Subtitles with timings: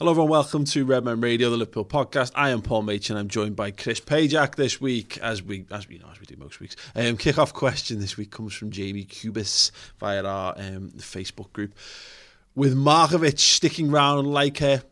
[0.00, 2.32] Hello everyone, welcome to Redman Radio, the Liverpool podcast.
[2.34, 3.16] I am Paul Machin.
[3.16, 6.26] I'm joined by Chris Pajak this week, as we as we you know as we
[6.26, 6.74] do most weeks.
[6.96, 9.70] Um, kick-off question this week comes from Jamie Cubis
[10.00, 11.76] via our um, Facebook group.
[12.56, 14.82] With Markovic sticking round like a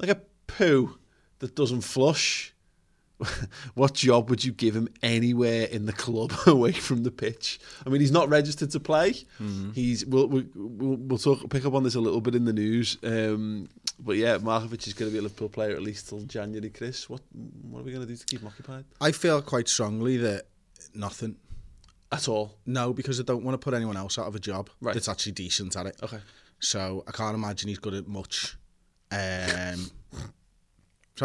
[0.00, 0.98] like a poo
[1.38, 2.51] that doesn't flush,
[3.74, 7.60] what job would you give him anywhere in the club away from the pitch?
[7.86, 9.12] I mean, he's not registered to play.
[9.40, 9.72] Mm-hmm.
[9.72, 12.98] He's we'll, we'll we'll talk pick up on this a little bit in the news.
[13.02, 16.70] Um, but yeah, Markovic is going to be a Liverpool player at least till January.
[16.70, 18.84] Chris, what what are we going to do to keep him occupied?
[19.00, 20.46] I feel quite strongly that
[20.94, 21.36] nothing
[22.10, 22.58] at all.
[22.66, 24.94] No, because I don't want to put anyone else out of a job right.
[24.94, 25.96] that's actually decent at it.
[26.02, 26.18] Okay.
[26.60, 28.56] So I can't imagine he's good at much.
[29.10, 29.90] Um,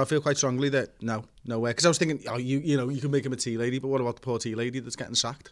[0.01, 1.71] I feel quite strongly that no, no way.
[1.71, 3.79] Because I was thinking, oh, you you know, you can make him a tea lady,
[3.79, 5.51] but what about the poor tea lady that's getting sacked?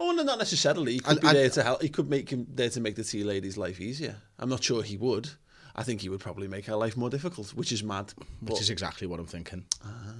[0.00, 0.92] Oh, no, not necessarily.
[0.92, 1.82] He could and, be and, there to help.
[1.82, 4.16] He could make him there to make the tea lady's life easier.
[4.38, 5.28] I'm not sure he would.
[5.74, 8.12] I think he would probably make her life more difficult, which is mad.
[8.40, 9.64] Which is exactly what I'm thinking.
[9.84, 10.14] Ah.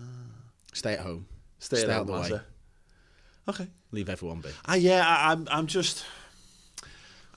[0.73, 1.27] Stay at home.
[1.59, 2.41] Stay, Stay out the way.
[3.49, 3.67] Okay.
[3.91, 4.51] Leave everyone be.
[4.67, 5.49] Ah, yeah, I, I'm.
[5.51, 6.05] I'm just.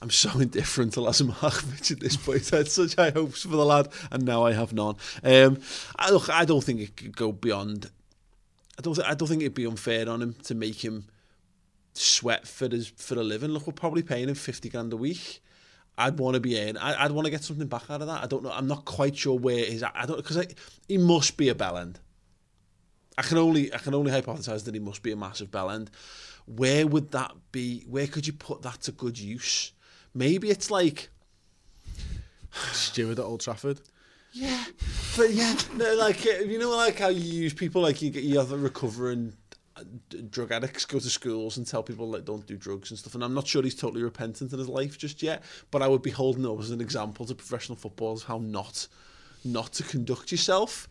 [0.02, 2.52] I'm so indifferent to Lazar Markovic at this point.
[2.52, 4.96] I had such high hopes for the lad, and now I have none.
[5.22, 5.60] Um,
[5.96, 7.90] I, look, I don't think it could go beyond.
[8.78, 8.98] I don't.
[9.00, 11.06] I don't think it'd be unfair on him to make him
[11.94, 13.50] sweat for his for a living.
[13.50, 15.40] Look, we're probably paying him fifty grand a week.
[15.96, 16.76] I'd want to be in.
[16.78, 18.24] I, would want to get something back out of that.
[18.24, 18.50] I don't know.
[18.50, 19.92] I'm not quite sure where he's at.
[19.94, 20.46] I don't because
[20.88, 21.96] he must be a bellend.
[23.16, 25.88] I can only I can only hypothesize that he must be a massive bellend.
[26.46, 27.84] Where would that be?
[27.86, 29.72] Where could you put that to good use?
[30.14, 31.08] Maybe it's like
[32.72, 33.80] Steward at Old Trafford.
[34.32, 34.64] Yeah,
[35.16, 38.22] but yeah, no, like uh, you know, like how you use people like you get
[38.22, 39.34] you have recovering
[39.76, 39.82] uh,
[40.30, 43.14] drug addicts go to schools and tell people like don't do drugs and stuff.
[43.14, 46.02] And I'm not sure he's totally repentant in his life just yet, but I would
[46.02, 48.88] be holding up as an example to professional footballers how not
[49.44, 50.88] not to conduct yourself.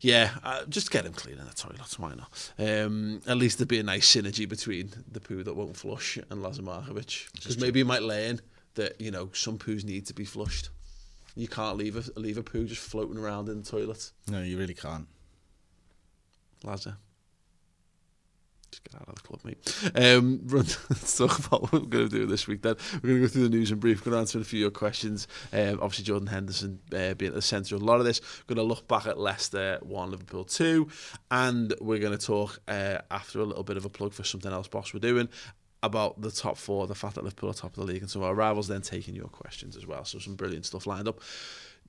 [0.00, 2.52] Yeah, uh, just get him clean in the toilets, why not?
[2.58, 6.42] Um, at least there'd be a nice synergy between the poo that won't flush and
[6.42, 7.32] Lazar Markovic.
[7.32, 8.40] Because maybe he might learn
[8.74, 10.70] that, you know, some poos need to be flushed.
[11.36, 14.12] You can't leave a, leave a poo just floating around in the toilet.
[14.28, 15.08] No, you really can't.
[16.62, 16.96] Lazar.
[18.70, 19.92] Just get out of the club, mate.
[19.94, 22.76] Um, run, let's talk about what we're going to do this week then.
[22.94, 24.00] We're going to go through the news and brief.
[24.00, 25.28] We're going to answer a few of your questions.
[25.52, 28.20] Um, obviously, Jordan Henderson uh, being at the centre of a lot of this.
[28.20, 30.88] We're going to look back at Leicester 1, Liverpool 2.
[31.30, 34.52] And we're going to talk uh, after a little bit of a plug for something
[34.52, 35.28] else Boss we're doing
[35.84, 38.22] about the top four, the fact that Liverpool are top of the league, and some
[38.22, 40.04] of our rivals then taking your questions as well.
[40.04, 41.20] So some brilliant stuff lined up.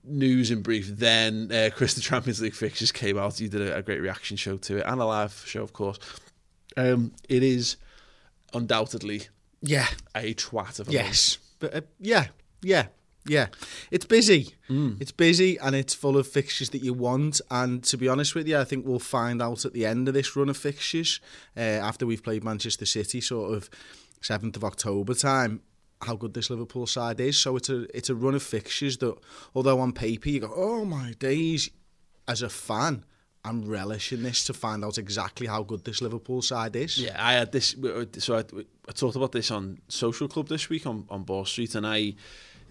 [0.03, 3.39] News in brief then uh, Chris the Champions League fixtures came out.
[3.39, 5.97] You did a, a, great reaction show to it and a live show of course.
[6.78, 7.78] Um, it is
[8.53, 9.23] undoubtedly
[9.61, 9.88] yeah.
[10.13, 12.27] a twat of a yes, but uh, yeah,
[12.62, 12.88] yeah,
[13.25, 13.47] yeah.
[13.91, 14.56] It's busy.
[14.69, 15.02] Mm.
[15.02, 17.41] It's busy and it's full of fixtures that you want.
[17.50, 20.13] And to be honest with you, I think we'll find out at the end of
[20.13, 21.19] this run of fixtures
[21.58, 23.69] uh, after we've played Manchester City, sort of
[24.22, 25.62] seventh of October time
[26.02, 27.40] how good this Liverpool side is.
[27.40, 29.16] So it's a it's a run of fixtures that,
[29.53, 31.69] although on paper you go, oh my days,
[32.28, 33.06] as a fan,
[33.44, 37.00] I'm relishing this to find out exactly how good this Liverpool side is.
[37.00, 37.75] Yeah, I had this.
[38.19, 38.40] So I,
[38.88, 42.16] I talked about this on Social Club this week on on Ball Street, and I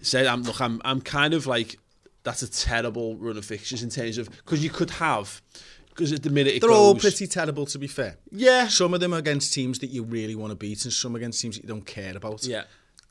[0.05, 1.77] said, "I'm look, I'm I'm kind of like
[2.23, 5.41] that's a terrible run of fixtures in terms of because you could have."
[5.89, 8.17] Because at the minute they're goes, all pretty terrible, to be fair.
[8.29, 11.15] Yeah, some of them are against teams that you really want to beat, and some
[11.15, 12.43] against teams that you don't care about.
[12.43, 12.63] Yeah,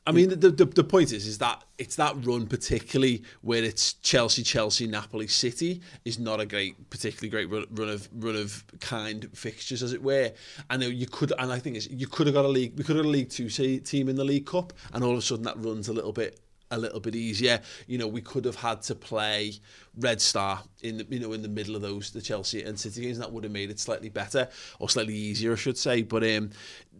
[0.07, 3.93] I mean, the, the, the point is, is that it's that run, particularly where it's
[3.93, 8.63] Chelsea, Chelsea, Napoli, City, is not a great, particularly great run, run of run of
[8.81, 10.31] kind fixtures, as it were.
[10.69, 12.95] And you could, and I think it's, you could have got a league, we could
[12.97, 15.43] have got a League Two team in the League Cup, and all of a sudden
[15.45, 16.39] that runs a little bit
[16.71, 17.61] a little bit easier.
[17.87, 19.53] You know, we could have had to play
[19.97, 23.01] Red Star in the you know in the middle of those the Chelsea and City
[23.01, 23.19] games.
[23.19, 24.49] That would have made it slightly better
[24.79, 26.01] or slightly easier, I should say.
[26.01, 26.51] But um,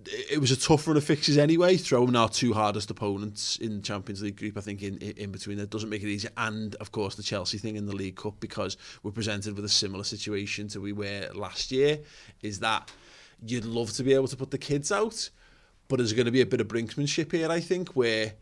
[0.06, 1.78] it was a tough run of fixtures anyway.
[1.78, 5.70] Throwing our two hardest opponents in Champions League group, I think in in between that
[5.70, 6.32] doesn't make it easier.
[6.38, 9.70] And of course the Chelsea thing in the League Cup because we're presented with a
[9.70, 12.00] similar situation to we were last year.
[12.41, 12.91] Is that
[13.46, 15.29] you'd love to be able to put the kids out,
[15.88, 18.34] but there's going to be a bit of brinksmanship here, I think, where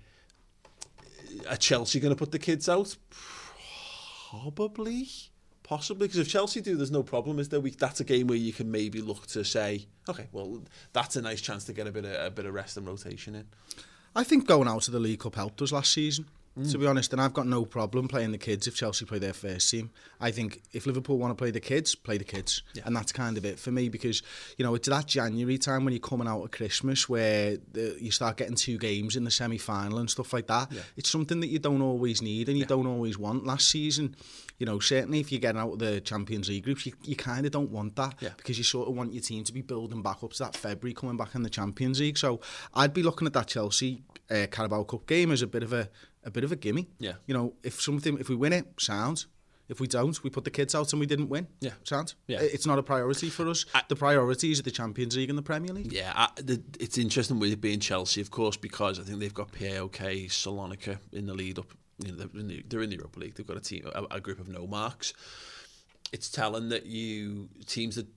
[1.50, 2.96] are Chelsea going to put the kids out?
[4.30, 5.08] Probably.
[5.64, 7.62] Possibly, because if Chelsea do, there's no problem, is there?
[7.62, 11.22] We, that's a game where you can maybe look to say, okay, well, that's a
[11.22, 13.48] nice chance to get a bit of, a bit of rest and rotation in.
[14.14, 16.26] I think going out to the League Cup helped us last season.
[16.58, 16.72] Mm.
[16.72, 19.34] to be honest, and I've got no problem playing the kids if Chelsea play their
[19.34, 19.92] first team.
[20.20, 22.84] I think if Liverpool want to play the kids, play the kids, yeah.
[22.86, 24.22] and that's kind of it for me because
[24.58, 28.12] you know it's that January time when you're coming out of Christmas where the, you
[28.12, 30.72] start getting two games in the semi final and stuff like that.
[30.72, 30.82] Yeah.
[30.98, 32.68] It's something that you don't always need and you yeah.
[32.68, 33.46] don't always want.
[33.46, 34.16] Last season,
[34.60, 37.46] you know, certainly if you're getting out of the Champions League groups, you, you kind
[37.46, 38.30] of don't want that yeah.
[38.38, 40.94] because you sort of want your team to be building back up to that February
[40.94, 42.18] coming back in the Champions League.
[42.18, 42.40] So
[42.74, 45.90] I'd be looking at that Chelsea uh, Carabao Cup game as a bit of a
[46.26, 46.90] a bit of a gimme.
[47.00, 47.14] Yeah.
[47.28, 49.28] You know, if something, if we win it, sounds.
[49.70, 51.48] If we don't, we put the kids out and we didn't win.
[51.62, 51.72] Yeah.
[51.84, 52.16] Sound?
[52.28, 52.42] Yeah.
[52.42, 53.66] It's not a priority for us.
[53.74, 55.94] I, the priorities are the Champions League and the Premier League.
[55.94, 59.34] Yeah, I, the, it's interesting with it being Chelsea, of course, because I think they've
[59.34, 61.74] got PAOK, Salonika in the lead up.
[62.04, 63.36] You know, they're, in the, they're in the Europa League.
[63.36, 65.14] They've got a team, a, a group of no marks.
[66.12, 68.08] It's telling that you teams that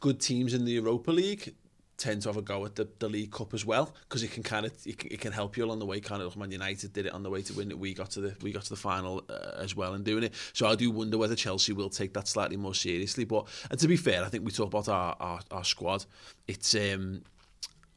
[0.00, 1.54] good teams in the Europa League
[1.96, 4.42] tend to have a go at the, the League Cup as well because it can
[4.42, 6.00] kind of it can, it can help you along the way.
[6.00, 7.78] Kind of like Man United did it on the way to win it.
[7.78, 10.34] We got to the we got to the final uh, as well in doing it.
[10.52, 13.24] So I do wonder whether Chelsea will take that slightly more seriously.
[13.24, 16.04] But and to be fair, I think we talk about our our, our squad.
[16.46, 17.22] It's um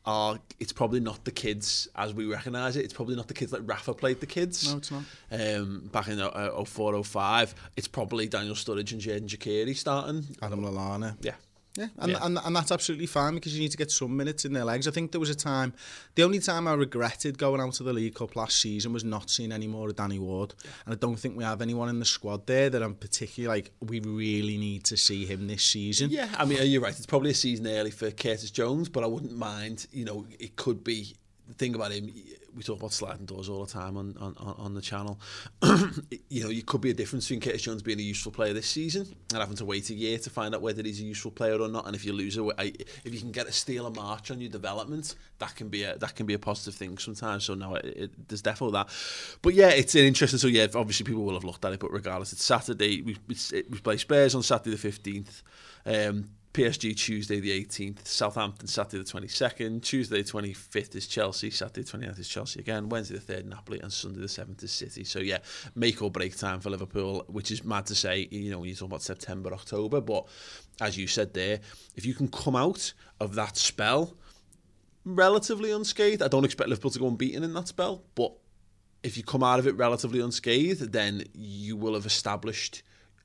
[0.08, 2.86] are it's probably not the kids as we recognise it.
[2.86, 4.72] It's probably not the kids like Rafa played the kids.
[4.72, 5.04] No, it's not.
[5.32, 10.26] Um, back in uh, 04, 05, it's probably Daniel Sturridge and Xherdan Shaqiri starting.
[10.42, 11.18] Adam Lallana.
[11.22, 11.34] Yeah.
[11.78, 12.18] Yeah, and, yeah.
[12.22, 14.88] and and that's absolutely fine because you need to get some minutes in their legs.
[14.88, 15.74] I think there was a time,
[16.16, 19.30] the only time I regretted going out to the League Cup last season was not
[19.30, 20.72] seeing any more of Danny Ward, yeah.
[20.86, 23.72] and I don't think we have anyone in the squad there that I'm particularly like
[23.80, 26.10] we really need to see him this season.
[26.10, 26.98] Yeah, I mean are you're right.
[26.98, 29.86] It's probably a season early for Curtis Jones, but I wouldn't mind.
[29.92, 31.16] You know, it could be
[31.48, 32.12] the thing about him
[32.58, 35.20] we talk about sliding doors all the time on on, on the channel.
[36.30, 38.68] you know, you could be a difference between Curtis Jones being a useful player this
[38.68, 41.62] season and having to wait a year to find out whether he's a useful player
[41.62, 41.86] or not.
[41.86, 44.50] And if you lose, a, if you can get a steal a march on your
[44.50, 47.46] development, that can be a that can be a positive thing sometimes.
[47.46, 48.90] So no, it, it, there's definitely that.
[49.44, 50.40] But yeah, it's an interesting.
[50.40, 53.02] So yeah, obviously people will have looked at it, but regardless, it's Saturday.
[53.02, 55.44] We we play Spurs on Saturday the fifteenth.
[55.86, 61.84] Um, PSG Tuesday the 18th, Southampton Saturday the 22nd, Tuesday the 25th is Chelsea, Saturday
[61.84, 65.04] the 29th is Chelsea again, Wednesday the 3rd Napoli and Sunday the 7th is City.
[65.04, 65.38] So yeah,
[65.76, 68.76] make or break time for Liverpool, which is mad to say, you know, when you
[68.76, 70.26] talk about September, October, but
[70.82, 71.60] as you said there,
[71.96, 74.18] if you can come out of that spell
[75.06, 78.34] relatively unscathed, I don't expect Liverpool to go unbeaten in that spell, but
[79.04, 82.84] if you come out of it relatively unscathed, then you will have established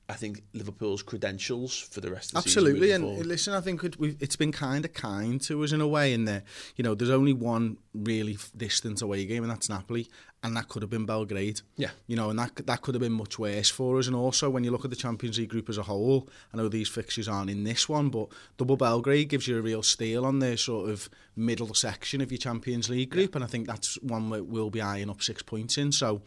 [0.09, 2.95] I think Liverpool's credentials for the rest of the Absolutely, season.
[2.95, 5.87] Absolutely, and listen, I think it, it's been kind of kind to us in a
[5.87, 6.13] way.
[6.13, 6.43] In there,
[6.75, 10.09] you know, there's only one really distant away game, and that's Napoli,
[10.43, 11.61] and that could have been Belgrade.
[11.77, 14.07] Yeah, you know, and that that could have been much worse for us.
[14.07, 16.67] And also, when you look at the Champions League group as a whole, I know
[16.67, 18.27] these fixtures aren't in this one, but
[18.57, 22.39] double Belgrade gives you a real steal on the sort of middle section of your
[22.39, 23.37] Champions League group, yeah.
[23.37, 25.93] and I think that's one that we'll be eyeing up six points in.
[25.93, 26.21] So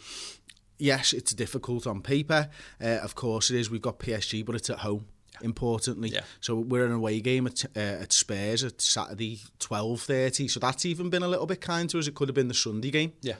[0.78, 2.49] yes, it's difficult on paper.
[2.82, 3.70] Uh, of course it is.
[3.70, 5.06] We've got PSG, but it's at home.
[5.43, 6.23] Importantly, yeah.
[6.40, 10.49] so we're in a away game at, uh, at Spurs at Saturday twelve thirty.
[10.49, 12.06] So that's even been a little bit kind to us.
[12.06, 13.34] It could have been the Sunday game, yeah,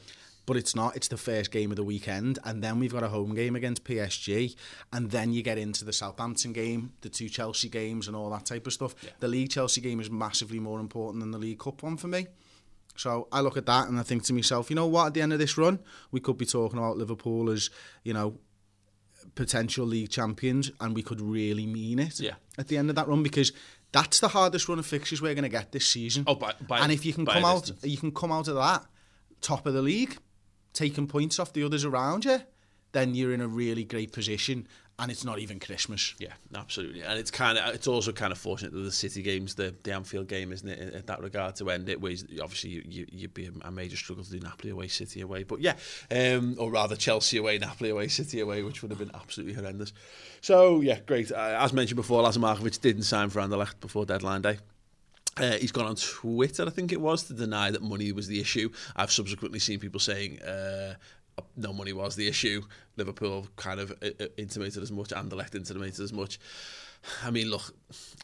[0.45, 0.95] but it's not.
[0.95, 3.83] It's the first game of the weekend, and then we've got a home game against
[3.85, 4.55] PSG,
[4.93, 8.45] and then you get into the Southampton game, the two Chelsea games, and all that
[8.45, 8.95] type of stuff.
[9.03, 9.11] Yeah.
[9.21, 12.27] The league Chelsea game is massively more important than the League Cup one for me.
[12.97, 15.23] So I look at that and I think to myself, you know what, at the
[15.23, 17.71] end of this run, we could be talking about Liverpool as,
[18.03, 18.39] you know,
[19.35, 22.35] potential league champions and we could really mean it yeah.
[22.59, 23.53] at the end of that run because
[23.93, 26.25] that's the hardest run of fixtures we're going to get this season.
[26.27, 28.85] Oh, by, by, and if you can come out, you can come out of that
[29.41, 30.17] top of the league,
[30.73, 32.41] taking points off the others around you,
[32.93, 34.67] then you're in a really great position
[34.99, 36.15] and it's not even Christmas.
[36.19, 37.03] Yeah, absolutely.
[37.03, 39.93] And it's kind of it's also kind of fortunate that the City games, the, the
[39.93, 42.01] Anfield game, isn't it, in, in that regard to end it?
[42.01, 45.43] Where obviously you, you, you'd be a major struggle to do Napoli away, City away,
[45.43, 45.75] but yeah,
[46.11, 49.93] um, or rather Chelsea away, Napoli away, City away, which would have been absolutely horrendous.
[50.41, 51.31] So yeah, great.
[51.31, 54.59] Uh, as mentioned before, Lazar Markovic didn't sign for Anderlecht before deadline day.
[55.39, 58.41] Uh, he's gone on Twitter, I think it was, to deny that money was the
[58.41, 58.71] issue.
[58.97, 60.95] I've subsequently seen people saying uh,
[61.57, 62.63] no money was the issue.
[62.97, 66.39] Liverpool kind of uh, uh, intimated as much, Anderlecht intimated as much.
[67.23, 67.75] I mean, look,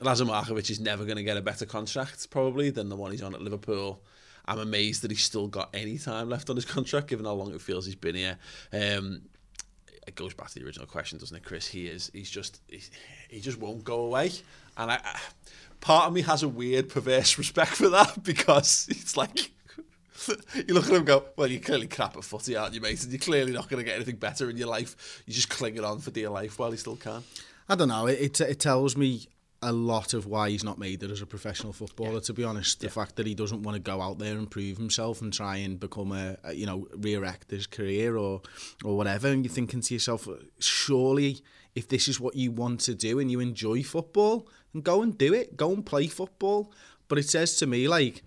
[0.00, 3.22] Lazar Markovic is never going to get a better contract probably than the one he's
[3.22, 4.02] on at Liverpool.
[4.46, 7.54] I'm amazed that he's still got any time left on his contract, given how long
[7.54, 8.38] it feels he's been here.
[8.72, 9.22] Um,
[10.06, 11.68] it goes back to the original question, doesn't it, Chris?
[11.68, 12.80] He is, he's just, he,
[13.28, 14.32] he just won't go away,
[14.76, 15.20] and I, I,
[15.80, 19.52] part of me has a weird, perverse respect for that because it's like
[20.54, 23.02] you look at him and go, well, you're clearly crap at footy, aren't you, mate?
[23.02, 25.22] And you're clearly not going to get anything better in your life.
[25.26, 27.22] You're just clinging on for dear life while you still can.
[27.68, 28.06] I don't know.
[28.06, 29.26] It, it, it tells me
[29.62, 32.14] a lot of why he's not made it as a professional footballer.
[32.14, 32.20] Yeah.
[32.20, 32.92] To be honest, the yeah.
[32.92, 35.78] fact that he doesn't want to go out there and prove himself and try and
[35.78, 38.42] become a, a you know re-erect his career or
[38.84, 41.40] or whatever, and you're thinking to yourself, surely
[41.74, 45.16] if this is what you want to do and you enjoy football, then go and
[45.16, 45.56] do it.
[45.56, 46.72] Go and play football.
[47.08, 48.22] But it says to me like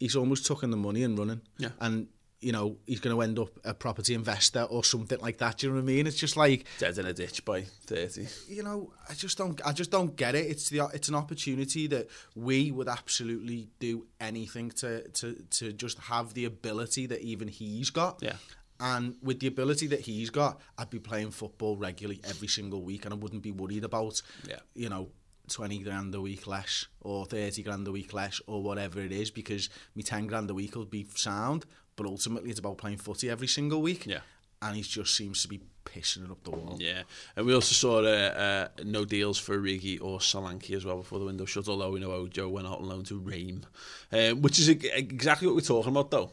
[0.00, 1.42] he's almost taking the money and running.
[1.58, 1.68] Yeah.
[1.80, 2.08] And
[2.40, 5.58] you know, he's going to end up a property investor or something like that.
[5.58, 6.06] Do you know what I mean?
[6.06, 8.28] It's just like dead in a ditch by thirty.
[8.48, 10.46] You know, I just don't, I just don't get it.
[10.46, 15.98] It's the, it's an opportunity that we would absolutely do anything to, to, to just
[15.98, 18.20] have the ability that even he's got.
[18.22, 18.36] Yeah.
[18.82, 23.04] And with the ability that he's got, I'd be playing football regularly every single week,
[23.04, 24.60] and I wouldn't be worried about, yeah.
[24.74, 25.10] you know,
[25.50, 29.30] 20 grand a week less or 30 grand a week less or whatever it is
[29.30, 31.66] because me 10 grand a week will be sound
[32.00, 34.06] but ultimately it's about playing footy every single week.
[34.06, 34.20] Yeah.
[34.62, 36.76] And he just seems to be pissing it up the wall.
[36.78, 37.02] Yeah,
[37.36, 41.18] and we also saw uh, uh, no deals for Origi or Solanke as well before
[41.18, 43.66] the window shut, although we know Ojo went out on loan to Reims,
[44.12, 46.30] um, which is exactly what we're talking about though.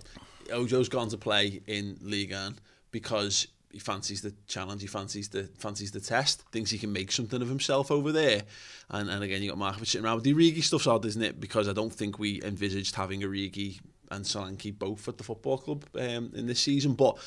[0.52, 2.60] Ojo's gone to play in Ligue 1
[2.92, 7.12] because he fancies the challenge, he fancies the fancies the test, thinks he can make
[7.12, 8.44] something of himself over there.
[8.90, 10.24] And and again, you got Markovic sitting around.
[10.24, 11.40] The Origi stuff's odd, isn't it?
[11.40, 15.86] Because I don't think we envisaged having Origi and Solanke both at the football club
[15.96, 16.94] um, in this season.
[16.94, 17.18] But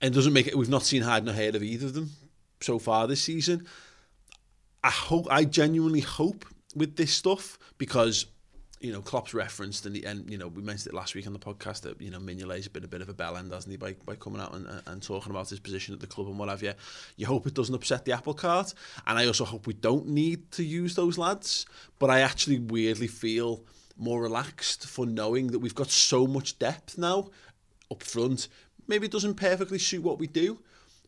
[0.00, 0.56] it doesn't make it.
[0.56, 2.10] We've not seen hide nor hair of either of them
[2.60, 3.66] so far this season.
[4.82, 5.26] I hope.
[5.30, 8.26] I genuinely hope with this stuff because
[8.80, 11.32] you know Klopp's referenced and, the and you know we mentioned it last week on
[11.32, 13.76] the podcast that you know Mignolet's been a bit of a bell end hasn't he
[13.76, 16.48] by, by coming out and, and talking about his position at the club and what
[16.48, 16.74] have you
[17.16, 18.74] you hope it doesn't upset the apple cart
[19.06, 21.64] and I also hope we don't need to use those lads
[21.98, 23.64] but I actually weirdly feel
[23.96, 27.30] more relaxed for knowing that we've got so much depth now
[27.90, 28.48] up front.
[28.86, 30.58] Maybe it doesn't perfectly suit what we do,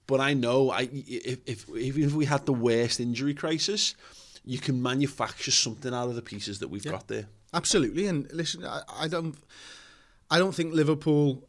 [0.06, 3.94] but I know I if, if even if we had the worst injury crisis,
[4.44, 6.92] you can manufacture something out of the pieces that we've yeah.
[6.92, 7.26] got there.
[7.52, 9.36] Absolutely, and listen, I, I don't,
[10.30, 11.48] I don't think Liverpool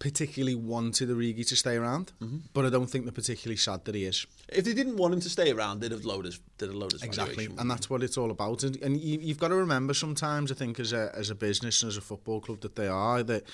[0.00, 2.38] particularly wanted Origi to stay around, mm-hmm.
[2.54, 4.26] but I don't think they're particularly sad that he is.
[4.48, 7.48] If they didn't want him to stay around, they'd have loaded, they'd have loaded exactly,
[7.58, 8.64] and that's what it's all about.
[8.64, 11.82] And, and you, you've got to remember sometimes, I think, as a as a business
[11.82, 13.44] and as a football club that they are, that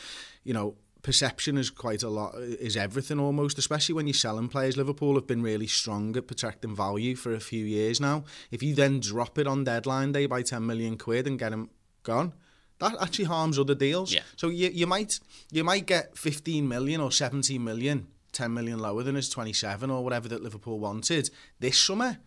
[0.44, 0.76] you know
[1.06, 5.26] perception is quite a lot is everything almost especially when you're selling players Liverpool have
[5.26, 9.38] been really strong at protecting value for a few years now if you then drop
[9.38, 11.70] it on deadline day by 10 million quid and get him
[12.02, 12.32] gone
[12.78, 14.12] that actually harms other deals.
[14.12, 14.20] Yeah.
[14.36, 15.18] So you, you might
[15.50, 20.04] you might get 15 million or 17 million, 10 million lower than his 27 or
[20.04, 22.18] whatever that Liverpool wanted this summer.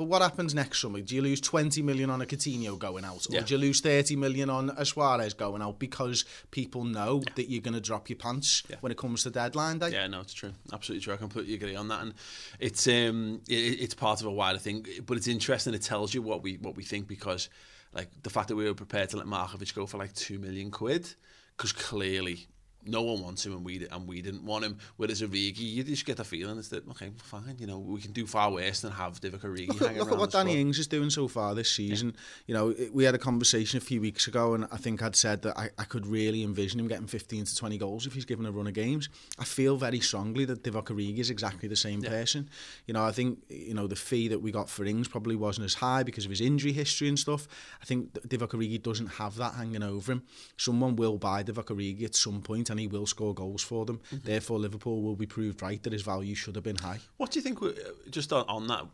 [0.00, 1.02] But what happens next summer?
[1.02, 3.26] Do you lose 20 million on a Coutinho going out?
[3.28, 3.40] Or yeah.
[3.42, 7.34] do you lose 30 million on a Suarez going out because people know yeah.
[7.34, 8.76] that you're going to drop your pants yeah.
[8.80, 9.90] when it comes to deadline day?
[9.90, 10.52] Yeah, no, it's true.
[10.72, 11.12] Absolutely true.
[11.12, 12.00] I completely agree on that.
[12.00, 12.14] And
[12.58, 14.86] it's um, it, it's part of a wider thing.
[15.04, 15.74] But it's interesting.
[15.74, 17.50] It tells you what we what we think because
[17.92, 20.70] like the fact that we were prepared to let Markovic go for like two million
[20.70, 21.14] quid,
[21.58, 22.48] because clearly
[22.86, 24.78] no one wants him and we and we didn't want him.
[24.96, 28.12] Whereas Origi, you just get the feeling is that okay, fine, you know, we can
[28.12, 29.68] do far worse than have Divock Origi.
[29.68, 32.14] Look, at, look at what Danny Ings is doing so far this season.
[32.14, 32.20] Yeah.
[32.46, 35.16] You know, it, we had a conversation a few weeks ago, and I think I'd
[35.16, 38.24] said that I, I could really envision him getting 15 to 20 goals if he's
[38.24, 39.08] given a run of games.
[39.38, 42.10] I feel very strongly that Divock Origi is exactly the same yeah.
[42.10, 42.48] person.
[42.86, 45.66] You know, I think you know the fee that we got for Ings probably wasn't
[45.66, 47.46] as high because of his injury history and stuff.
[47.82, 50.22] I think Divock Origi doesn't have that hanging over him.
[50.56, 54.00] Someone will buy Divock Origi at some point, and he will score goals for them.
[54.14, 54.26] Mm-hmm.
[54.26, 56.98] Therefore, Liverpool will be proved right that his value should have been high.
[57.16, 57.62] What do you think?
[57.62, 57.72] Uh,
[58.10, 58.84] just on, on that,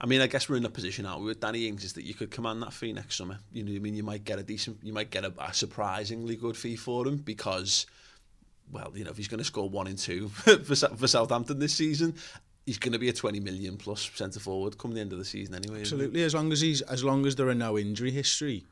[0.00, 2.14] I mean, I guess we're in a position now with Danny Ings is that you
[2.14, 3.38] could command that fee next summer.
[3.52, 6.36] You know, I mean, you might get a decent, you might get a, a surprisingly
[6.36, 7.86] good fee for him because,
[8.72, 11.74] well, you know, if he's going to score one in two for for Southampton this
[11.74, 12.14] season,
[12.66, 15.24] he's going to be a 20 million plus centre forward come the end of the
[15.24, 15.80] season anyway.
[15.80, 18.64] Absolutely, as long as he's as long as there are no injury history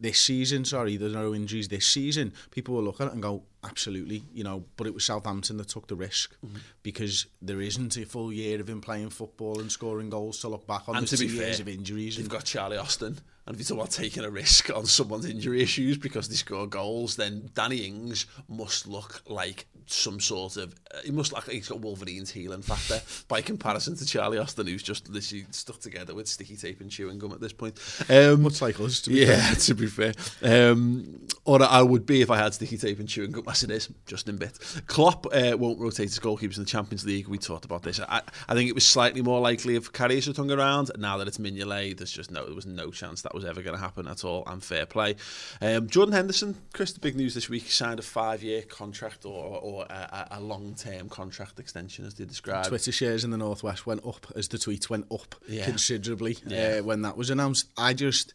[0.00, 0.64] this season.
[0.64, 2.32] Sorry, there's no injuries this season.
[2.50, 4.64] People will look at it and go, absolutely, you know.
[4.76, 6.56] But it was Southampton that took the risk mm-hmm.
[6.82, 10.66] because there isn't a full year of him playing football and scoring goals to look
[10.66, 10.96] back on.
[10.96, 12.18] And to be fair, years of injuries.
[12.18, 13.18] You've got Charlie Austin,
[13.50, 16.68] and if you talk about taking a risk on someone's injury issues because they score
[16.68, 21.56] goals, then Danny Ings must look like some sort of uh, he must look like
[21.56, 26.14] he's got Wolverine's healing factor by comparison to Charlie Austin, who's just literally stuck together
[26.14, 27.76] with sticky tape and chewing gum at this point.
[28.08, 29.54] Um, Much like us, to be yeah, fair.
[29.56, 30.12] to be fair.
[30.44, 33.72] Um, or I would be if I had sticky tape and chewing gum as it
[33.72, 34.58] is, just in bit.
[34.86, 37.26] Klopp uh, won't rotate his goalkeepers in the Champions League.
[37.26, 37.98] We talked about this.
[37.98, 40.92] I, I think it was slightly more likely if Karius had hung around.
[40.96, 43.76] Now that it's Mignolet, there's just no, there was no chance that was ever going
[43.76, 44.44] to happen at all.
[44.46, 45.16] And fair play.
[45.60, 49.84] Um, Jordan Henderson, Chris, the big news this week, signed a five-year contract or, or
[49.90, 52.68] a, a long-term contract extension, as they described.
[52.68, 55.64] Twitter shares in the Northwest went up as the tweets went up Yeah.
[55.64, 56.78] considerably Yeah.
[56.80, 57.68] uh, when that was announced.
[57.76, 58.32] I just,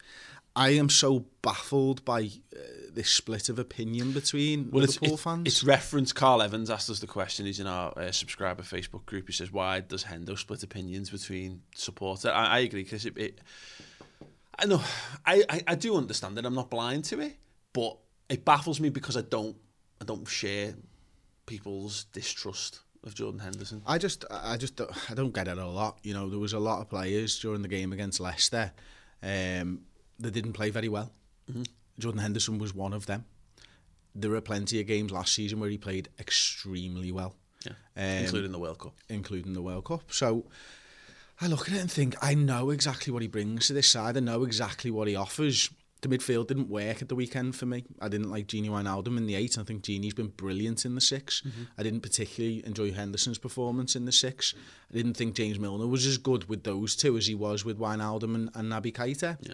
[0.56, 2.24] I am so baffled by
[2.56, 2.60] uh,
[2.94, 5.48] this split of opinion between Well, Liverpool it's, fans.
[5.48, 6.16] it's referenced.
[6.16, 7.46] Carl Evans asked us the question.
[7.46, 9.28] He's in our uh, subscriber Facebook group.
[9.28, 13.42] He says, "Why does Hendo split opinions between supporters?" I, I agree because it, it.
[14.58, 14.82] I know.
[15.26, 16.46] I, I I do understand it.
[16.46, 17.36] I'm not blind to it,
[17.74, 17.98] but
[18.30, 19.56] it baffles me because I don't.
[20.02, 20.76] I don't share
[21.46, 23.82] people's distrust of Jordan Henderson.
[23.86, 26.00] I just, I just, don't, I don't get it a lot.
[26.04, 28.72] You know, there was a lot of players during the game against Leicester
[29.24, 29.82] um,
[30.20, 31.12] that didn't play very well.
[31.50, 31.64] Mm-hmm.
[32.00, 33.26] Jordan Henderson was one of them.
[34.16, 37.36] There were plenty of games last season where he played extremely well.
[37.66, 38.96] Yeah, Um, including the World Cup.
[39.08, 40.12] including the World Cup.
[40.12, 40.46] So
[41.42, 44.16] I look at it and think, I know exactly what he brings to this side.
[44.16, 45.70] I know exactly what he offers.
[46.02, 47.84] The midfield didn't work at the weekend for me.
[48.00, 49.58] I didn't like Gini Wijnaldum in the eight.
[49.58, 51.64] I think Gini's been brilliant in the 6 mm-hmm.
[51.78, 54.54] I didn't particularly enjoy Henderson's performance in the six.
[54.92, 57.80] I didn't think James Milner was as good with those two as he was with
[57.80, 59.38] Wijnaldum and, and Naby Keita.
[59.42, 59.54] Yeah.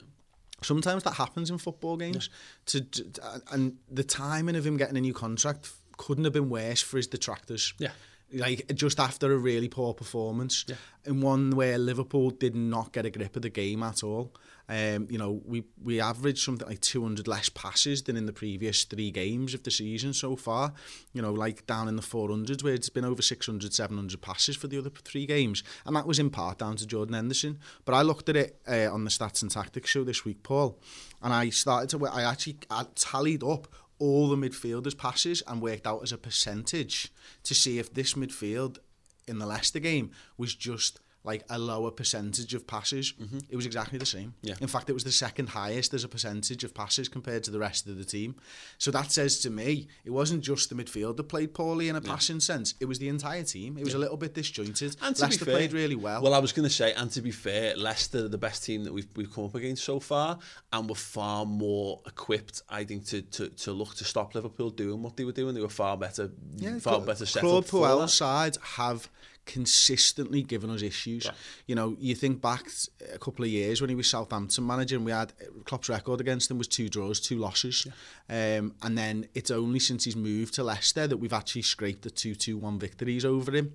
[0.61, 2.29] Sometimes that happens in football games.
[2.67, 6.81] To, to and the timing of him getting a new contract couldn't have been worse
[6.81, 7.73] for his detractors.
[7.79, 7.91] Yeah.
[8.33, 10.75] Like just after a really poor performance, Yeah.
[11.05, 14.33] in one where Liverpool did not get a grip of the game at all.
[14.69, 18.85] Um, you know, we we averaged something like 200 less passes than in the previous
[18.85, 20.71] three games of the season so far.
[21.11, 24.67] You know, like down in the 400s where it's been over 600, 700 passes for
[24.67, 27.59] the other three games, and that was in part down to Jordan Henderson.
[27.83, 30.79] But I looked at it uh, on the Stats and Tactics show this week, Paul,
[31.21, 33.67] and I started to I actually I tallied up
[34.01, 38.79] all the midfielders' passes and worked out as a percentage to see if this midfield
[39.27, 43.13] in the Leicester game was just like a lower percentage of passes.
[43.13, 43.39] Mm-hmm.
[43.49, 44.33] It was exactly the same.
[44.41, 44.55] Yeah.
[44.59, 47.59] In fact, it was the second highest as a percentage of passes compared to the
[47.59, 48.35] rest of the team.
[48.79, 52.01] So that says to me, it wasn't just the midfield that played poorly in a
[52.01, 52.73] passing sense.
[52.79, 53.77] It was the entire team.
[53.77, 54.95] It was a little bit disjointed.
[55.01, 56.23] And Leicester fair, played really well.
[56.23, 58.83] Well, I was going to say, and to be fair, Leicester are the best team
[58.85, 60.39] that we've we've come up against so far,
[60.73, 65.03] and were far more equipped, I think, to to, to look to stop Liverpool doing
[65.03, 65.53] what they were doing.
[65.53, 66.31] They were far better,
[66.79, 68.57] far better set for Puel's that.
[68.75, 69.09] have
[69.51, 71.29] consistently given us issues.
[71.67, 72.67] You know, you think back
[73.13, 75.33] a couple of years when he was Southampton manager and we had
[75.65, 77.85] Klopp's record against him was two draws, two losses.
[78.29, 82.11] Um, and then it's only since he's moved to Leicester that we've actually scraped the
[82.11, 83.73] 2-2-1 victories over him.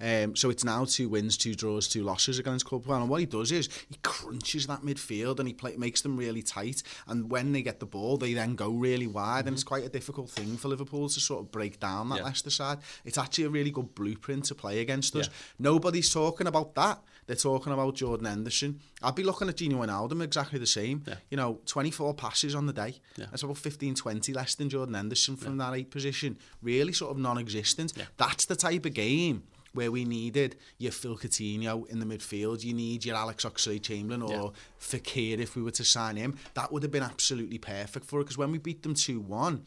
[0.00, 2.82] Um, so it's now two wins, two draws, two losses against Puel.
[3.00, 6.42] And what he does is he crunches that midfield and he play, makes them really
[6.42, 6.82] tight.
[7.06, 9.46] And when they get the ball, they then go really wide.
[9.46, 12.24] And it's quite a difficult thing for Liverpool to sort of break down that Yeah.
[12.24, 12.78] Leicester side.
[13.04, 15.26] It's actually a really good blueprint to play against us.
[15.26, 15.32] Yeah.
[15.58, 17.02] Nobody's talking about that.
[17.26, 18.80] They're talking about Jordan Henderson.
[19.02, 21.02] I'd be looking at Gino Wijnaldum exactly the same.
[21.06, 21.16] Yeah.
[21.30, 22.94] You know, 24 passes on the day.
[23.16, 23.26] Yeah.
[23.30, 26.38] That's about 15, 20 less than Jordan Henderson from that eight position.
[26.62, 27.92] Really sort of non-existent.
[27.96, 28.04] Yeah.
[28.16, 29.42] That's the type of game
[29.78, 32.64] where we needed your Phil Coutinho in the midfield.
[32.64, 34.50] You need your Alex Oxlade-Chamberlain or Yeah.
[34.80, 36.36] Fekir if we were to sign him.
[36.54, 39.62] That would have been absolutely perfect for it because when we beat them 2-1,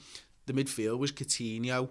[0.48, 1.90] the midfield was Coutinho,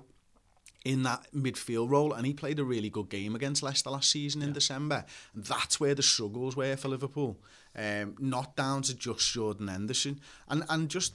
[0.84, 4.40] in that midfield role, and he played a really good game against Leicester last season
[4.42, 5.04] in December.
[5.34, 7.38] And that's where the struggles were for Liverpool,
[7.76, 11.12] um, not down to just Jordan Henderson, and and just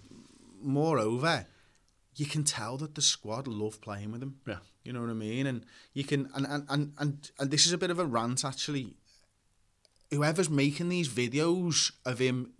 [0.61, 1.47] moreover,
[2.15, 4.35] you can tell that the squad love playing with him.
[4.47, 4.59] Yeah.
[4.85, 7.73] You know what I mean, and you can and and and and, and this is
[7.73, 8.93] a bit of a rant actually.
[10.11, 12.53] Whoever's making these videos of him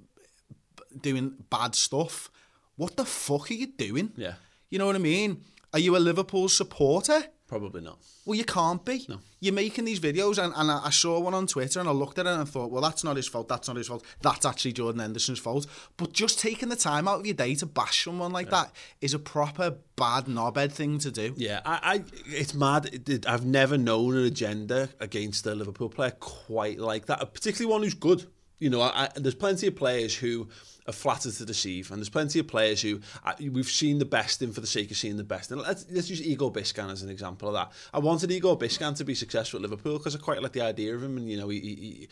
[1.00, 2.32] doing bad stuff,
[2.76, 4.12] what the fuck are you doing?
[4.18, 4.34] Yeah.
[4.70, 5.44] You know what I mean?
[5.72, 7.26] Are you a Liverpool supporter?
[7.48, 8.00] Probably not.
[8.26, 9.06] Well, you can't be.
[9.08, 9.20] No.
[9.40, 12.18] You're making these videos, and, and I I saw one on Twitter, and I looked
[12.18, 13.48] at it and I thought, well, that's not his fault.
[13.48, 14.04] That's not his fault.
[14.24, 15.68] That's actually Jordan Henderson's fault.
[15.96, 19.14] But just taking the time out of your day to bash someone like that is
[19.14, 21.36] a proper bad knobhead thing to do.
[21.38, 22.88] Yeah, I, I it's mad.
[22.92, 27.72] It- it- I've never known an agenda against a Liverpool player quite like that, particularly
[27.72, 28.26] one who's good.
[28.60, 30.48] You know, I, there's plenty of players who
[30.88, 34.42] are flattered to deceive, and there's plenty of players who I, we've seen the best
[34.42, 35.52] in for the sake of seeing the best.
[35.52, 37.72] And let's, let's use Igor Biscan as an example of that.
[37.94, 40.96] I wanted Igor Biscan to be successful at Liverpool because I quite like the idea
[40.96, 42.08] of him, and you know, he, he,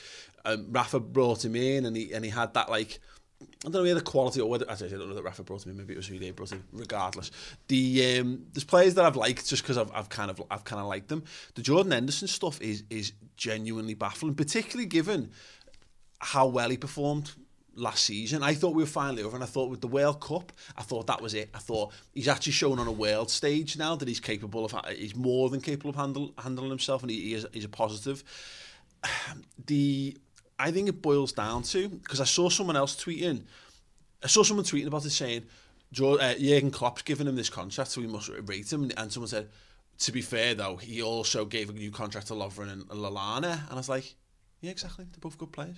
[0.46, 3.00] um, Rafa brought him in, and he and he had that like
[3.66, 5.66] I don't know, he the quality or whether, actually, I don't know that Rafa brought
[5.66, 7.32] him in, maybe it was who they brought in, regardless.
[7.68, 10.82] The, um, there's players that I've liked just because I've, I've kind of, I've kind
[10.82, 11.24] of liked them.
[11.56, 15.32] The Jordan Henderson stuff is, is genuinely baffling, particularly given
[16.24, 17.32] how well he performed
[17.76, 18.44] last season.
[18.44, 21.08] I thought we were finally over, and I thought with the World Cup, I thought
[21.08, 21.50] that was it.
[21.54, 25.16] I thought he's actually shown on a world stage now that he's capable of, he's
[25.16, 28.24] more than capable of handle, handling himself, and he, he is, he's a positive.
[29.66, 30.18] The,
[30.60, 33.44] I think it boils down to because I saw someone else tweeting,
[34.24, 35.44] I saw someone tweeting about it saying,
[35.92, 39.28] "Jo- uh, Jurgen Klopp's given him this contract, so we must rate him, and someone
[39.30, 39.50] said.
[40.00, 43.72] to be fair though, he also gave a new contract to Lovren and Lallana, and
[43.72, 44.16] I was like,
[44.62, 45.06] yeah, exactly.
[45.06, 45.78] They're both good players.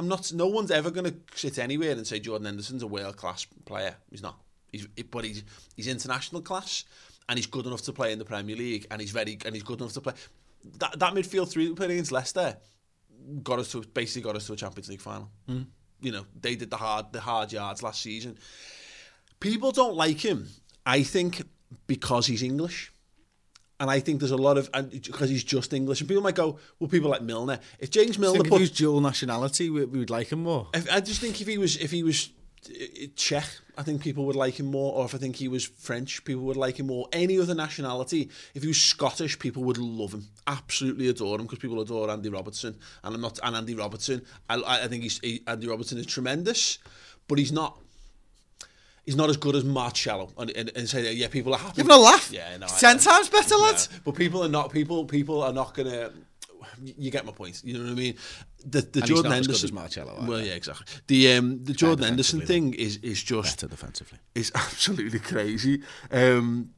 [0.00, 0.32] I'm not.
[0.32, 3.94] No one's ever going to sit anywhere and say Jordan Henderson's a world class player.
[4.10, 4.40] He's not.
[4.72, 5.44] He's but he's
[5.76, 6.84] he's international class,
[7.28, 9.62] and he's good enough to play in the Premier League, and he's very and he's
[9.62, 10.14] good enough to play.
[10.78, 12.56] That that midfield three that played against Leicester
[13.42, 15.30] got us to basically got us to a Champions League final.
[15.46, 15.66] Mm.
[16.00, 18.38] You know, they did the hard the hard yards last season.
[19.38, 20.48] People don't like him.
[20.86, 21.42] I think
[21.86, 22.90] because he's English.
[23.80, 26.34] And I think there's a lot of, and because he's just English, and people might
[26.34, 27.58] go, well, people like Milner.
[27.78, 30.68] If James Milner put, if he was dual nationality, we, we would like him more.
[30.74, 32.28] If, I just think if he was, if he was
[32.68, 34.94] uh, Czech, I think people would like him more.
[34.94, 37.08] Or if I think he was French, people would like him more.
[37.10, 41.58] Any other nationality, if he was Scottish, people would love him, absolutely adore him because
[41.58, 43.38] people adore Andy Robertson, and I'm not.
[43.42, 46.78] And Andy Robertson, I, I think he's he, Andy Robertson is tremendous,
[47.28, 47.78] but he's not
[49.10, 51.78] he's not as good as Marcelo and, and, and say yeah people are happy.
[51.78, 52.30] You've not laugh.
[52.32, 53.88] Yeah, no, ten I, times better, lads.
[53.90, 53.98] Yeah.
[54.04, 56.12] But people are not people people are not gonna.
[56.84, 57.60] You get my point.
[57.64, 58.14] You know what I mean.
[58.64, 59.74] The the and Jordan Henderson.
[59.74, 60.86] Marcelo, well, yeah, exactly.
[61.08, 64.18] The um the Jordan Henderson thing is is just better defensively.
[64.36, 65.82] Is absolutely crazy.
[66.12, 66.70] Um,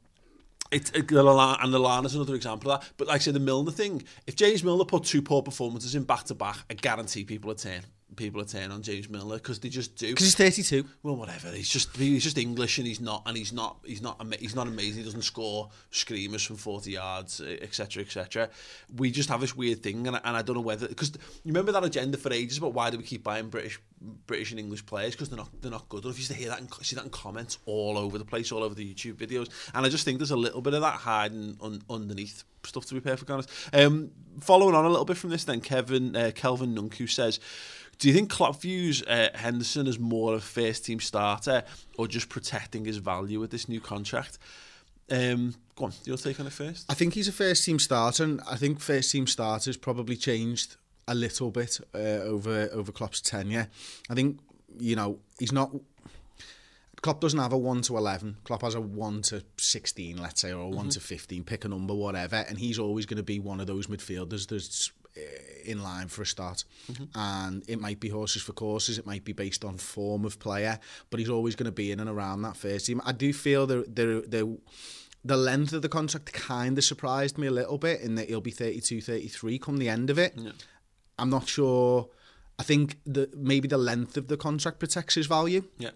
[0.71, 2.89] it, it, and the Lallana is another example of that.
[2.97, 6.03] But like I said, the Milner thing, if James Milner put two poor performances in
[6.03, 7.81] back to back, I guarantee people are turn
[8.15, 10.09] people are turning on James Milner because they just do.
[10.09, 10.85] Because he's 32.
[11.01, 11.49] Well, whatever.
[11.49, 14.67] He's just he's just English and he's not and he's not he's not he's not
[14.67, 14.99] amazing.
[14.99, 18.03] He doesn't score screamers from 40 yards, etc.
[18.03, 18.49] etc.
[18.95, 21.11] We just have this weird thing, and I, and I don't know whether because
[21.43, 23.79] you remember that agenda for ages about why do we keep buying British
[24.27, 26.03] British and English players because they're not they're not good.
[26.03, 26.17] Enough.
[26.17, 28.63] You used to hear that and see that in comments all over the place, all
[28.63, 31.57] over the YouTube videos, and I just think there's a little bit of that hiding
[31.61, 33.49] un, underneath stuff to be perfectly honest.
[33.71, 37.39] Um, following on a little bit from this, then Kevin uh, Kelvin Nunku says.
[38.03, 41.63] Do you think Klopp views uh, Henderson as more of a first team starter
[41.97, 44.39] or just protecting his value with this new contract?
[45.09, 46.91] Um, go on, your take on it first.
[46.91, 50.75] I think he's a first team starter, and I think first team starters probably changed
[51.07, 53.69] a little bit uh, over over Klopp's tenure.
[54.09, 54.41] I think
[54.77, 55.73] you know he's not.
[57.01, 58.35] Klopp doesn't have a one to eleven.
[58.43, 60.89] Klopp has a one to sixteen, let's say, or a one mm-hmm.
[60.89, 61.45] to fifteen.
[61.45, 64.91] Pick a number, whatever, and he's always going to be one of those midfielders that's
[65.65, 66.63] in line for a start.
[66.91, 67.03] Mm-hmm.
[67.15, 70.79] And it might be horses for courses, it might be based on form of player,
[71.09, 73.01] but he's always going to be in and around that first team.
[73.05, 74.45] I do feel there, there, there
[75.25, 78.41] the length of the contract kind of surprised me a little bit in that he'll
[78.41, 80.33] be 32, 33 come the end of it.
[80.35, 80.51] Yeah.
[81.17, 82.09] I'm not sure.
[82.59, 85.63] I think that maybe the length of the contract protects his value.
[85.77, 85.91] Yeah.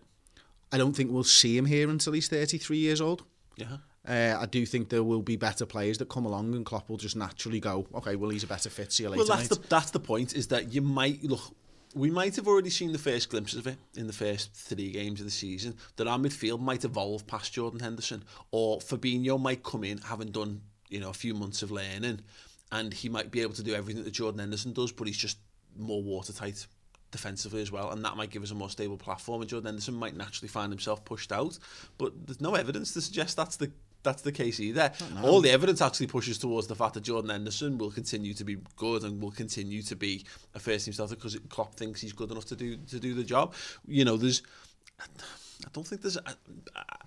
[0.71, 3.23] I don't think we'll see him here until he's 33 years old.
[3.55, 3.77] Yeah.
[4.07, 6.97] Uh, I do think there will be better players that come along, and Klopp will
[6.97, 8.93] just naturally go, okay, well he's a better fit.
[8.93, 9.19] See you later.
[9.19, 9.61] Well, that's mate.
[9.61, 10.35] the that's the point.
[10.35, 11.41] Is that you might look.
[11.93, 15.19] We might have already seen the first glimpses of it in the first three games
[15.19, 15.75] of the season.
[15.95, 20.61] That our midfield might evolve past Jordan Henderson, or Fabinho might come in having done
[20.89, 22.21] you know a few months of learning,
[22.71, 25.37] and he might be able to do everything that Jordan Henderson does, but he's just
[25.75, 26.65] more watertight
[27.11, 29.41] defensively as well, and that might give us a more stable platform.
[29.41, 31.57] And Jordan Henderson might naturally find himself pushed out,
[31.97, 33.71] but there's no evidence to suggest that's the
[34.03, 34.91] that's the case either.
[35.23, 38.57] All the evidence actually pushes towards the fact that Jordan Henderson will continue to be
[38.75, 42.31] good and will continue to be a first team starter because Klopp thinks he's good
[42.31, 43.53] enough to do to do the job.
[43.87, 44.41] You know, there's
[44.99, 46.17] I don't think there's.
[46.17, 46.33] I,
[46.75, 46.97] I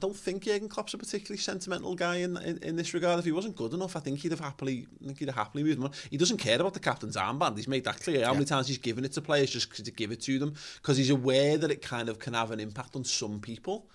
[0.00, 3.18] don't think Jurgen Klopp's a particularly sentimental guy in, in, in this regard.
[3.18, 5.62] If he wasn't good enough, I think he'd have happily, I think he'd have happily
[5.62, 5.90] moved on.
[6.10, 7.56] He doesn't care about the captain's armband.
[7.56, 8.24] He's made that clear.
[8.24, 8.34] How yeah.
[8.34, 11.10] many times he's given it to players just to give it to them because he's
[11.10, 13.86] aware that it kind of can have an impact on some people.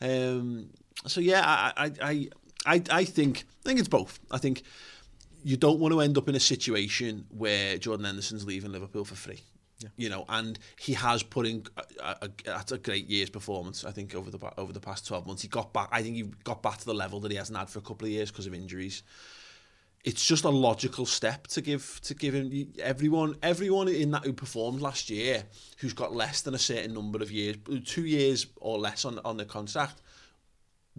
[0.00, 0.70] Um,
[1.06, 2.28] so yeah, I, I,
[2.66, 4.18] I, I think I think it's both.
[4.30, 4.62] I think
[5.42, 9.14] you don't want to end up in a situation where Jordan Henderson's leaving Liverpool for
[9.14, 9.40] free.
[9.80, 9.88] Yeah.
[9.96, 11.64] You know, and he has put in
[12.02, 13.84] a, a, a great year's performance.
[13.84, 15.88] I think over the over the past twelve months, he got back.
[15.90, 18.06] I think he got back to the level that he hasn't had for a couple
[18.06, 19.02] of years because of injuries.
[20.04, 24.32] It's just a logical step to give to give him everyone everyone in that who
[24.32, 25.44] performed last year
[25.78, 29.36] who's got less than a certain number of years, two years or less on on
[29.36, 30.02] the contract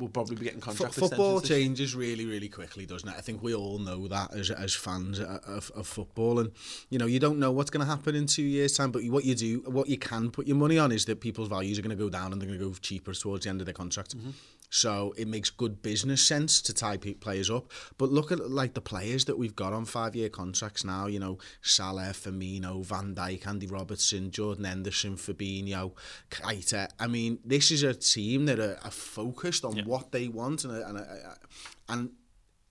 [0.01, 3.15] will probably be getting contract F- Football changes really, really quickly, doesn't it?
[3.17, 6.51] I think we all know that as as fans of, of football, and
[6.89, 8.91] you know you don't know what's going to happen in two years' time.
[8.91, 11.77] But what you do, what you can put your money on, is that people's values
[11.79, 13.65] are going to go down and they're going to go cheaper towards the end of
[13.65, 14.17] their contract.
[14.17, 14.31] Mm-hmm.
[14.71, 17.69] So it makes good business sense to tie players up.
[17.97, 21.07] But look at like the players that we've got on five-year contracts now.
[21.07, 25.91] You know, Salah, Firmino, Van Dijk, Andy Robertson, Jordan Henderson, Fabinho,
[26.29, 26.87] Keita.
[26.97, 30.73] I mean, this is a team that are, are focused on what they want and
[30.73, 31.35] and uh,
[31.89, 32.11] and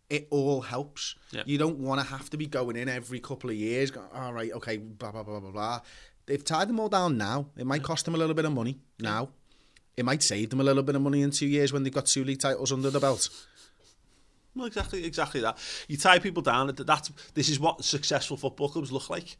[0.08, 1.16] it all helps.
[1.44, 3.90] You don't want to have to be going in every couple of years.
[3.90, 5.80] Going, all right, okay, blah blah blah blah blah.
[6.24, 7.50] They've tied them all down now.
[7.58, 9.28] It might cost them a little bit of money now
[9.96, 12.06] it might save them a little bit of money in two years when they've got
[12.06, 13.28] two league titles under the belt.
[14.54, 15.58] Well, exactly, exactly that.
[15.88, 16.74] You tie people down.
[16.74, 19.36] That's this is what successful football clubs look like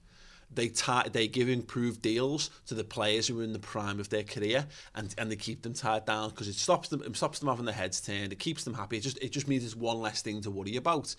[0.53, 4.09] they tie, they give improved deals to the players who are in the prime of
[4.09, 7.39] their career and, and they keep them tied down because it stops them it stops
[7.39, 9.77] them having their heads turned it keeps them happy it just it just means it's
[9.77, 11.15] one less thing to worry about.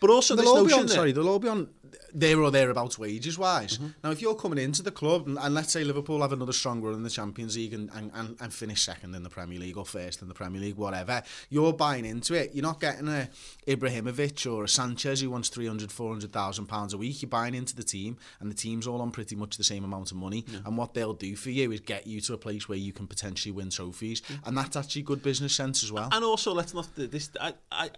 [0.00, 1.68] But also they'll all be on, sorry they'll all be on
[2.14, 3.88] there or thereabouts wages wise mm-hmm.
[4.02, 6.80] now if you're coming into the club and, and, let's say Liverpool have another strong
[6.80, 9.76] run in the Champions League and, and, and, and finish second in the Premier League
[9.76, 12.50] or first in the Premier League whatever you're buying into it.
[12.54, 13.28] You're not getting a
[13.66, 17.22] Ibrahimovic or a Sanchez who wants 300 400,000 pounds a week.
[17.22, 20.10] You're buying into the team and the team's all on pretty much the same amount
[20.10, 20.44] of money.
[20.48, 20.60] Yeah.
[20.66, 23.06] And what they'll do for you is get you to a place where you can
[23.06, 24.22] potentially win trophies.
[24.28, 24.36] Yeah.
[24.44, 26.08] And that's actually good business sense as well.
[26.12, 27.30] And also, let's not this.
[27.40, 27.90] I I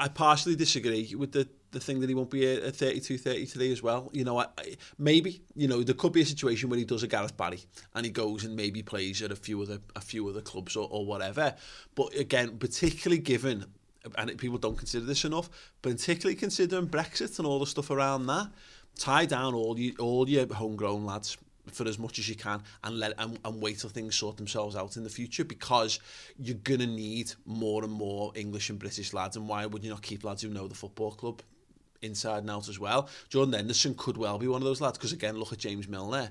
[0.00, 3.82] I, partially disagree with the the thing that he won't be at 32, 33 as
[3.82, 4.08] well.
[4.12, 7.02] You know, I, I, maybe you know there could be a situation where he does
[7.02, 7.60] a Gareth Barry
[7.94, 10.88] and he goes and maybe plays at a few other a few other clubs or,
[10.90, 11.54] or whatever.
[11.94, 13.66] But again, particularly given
[14.16, 15.50] and people don't consider this enough,
[15.82, 18.48] particularly considering Brexit and all the stuff around that
[18.98, 21.38] tie down all you all your homegrown lads
[21.72, 24.76] for as much as you can and let and, and wait till things sort themselves
[24.76, 26.00] out in the future because
[26.38, 29.36] you're gonna need more and more English and British lads.
[29.36, 31.42] And why would you not keep lads who know the football club
[32.02, 33.08] inside and out as well?
[33.28, 36.30] Jordan Henderson could well be one of those lads because again look at James Milner.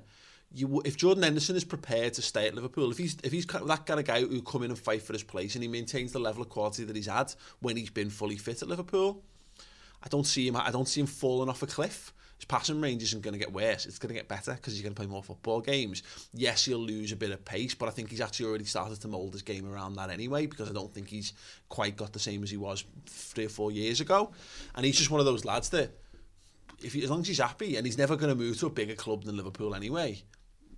[0.53, 3.85] You if Jordan Henderson is prepared to stay at Liverpool if he's if he's that
[3.85, 6.19] kind of guy who come in and fight for his place and he maintains the
[6.19, 9.21] level of quality that he's had when he's been fully fit at Liverpool
[10.01, 13.01] I don't see him I don't see him falling off a cliff his passing range
[13.03, 13.85] isn't going to get worse.
[13.85, 16.03] It's going to get better because he's going to play more football games.
[16.33, 19.07] Yes, he'll lose a bit of pace, but I think he's actually already started to
[19.07, 21.33] mould his game around that anyway because I don't think he's
[21.67, 24.31] quite got the same as he was three or four years ago.
[24.75, 25.91] And he's just one of those lads that,
[26.83, 28.71] if he, as long as he's happy and he's never going to move to a
[28.71, 30.21] bigger club than Liverpool anyway,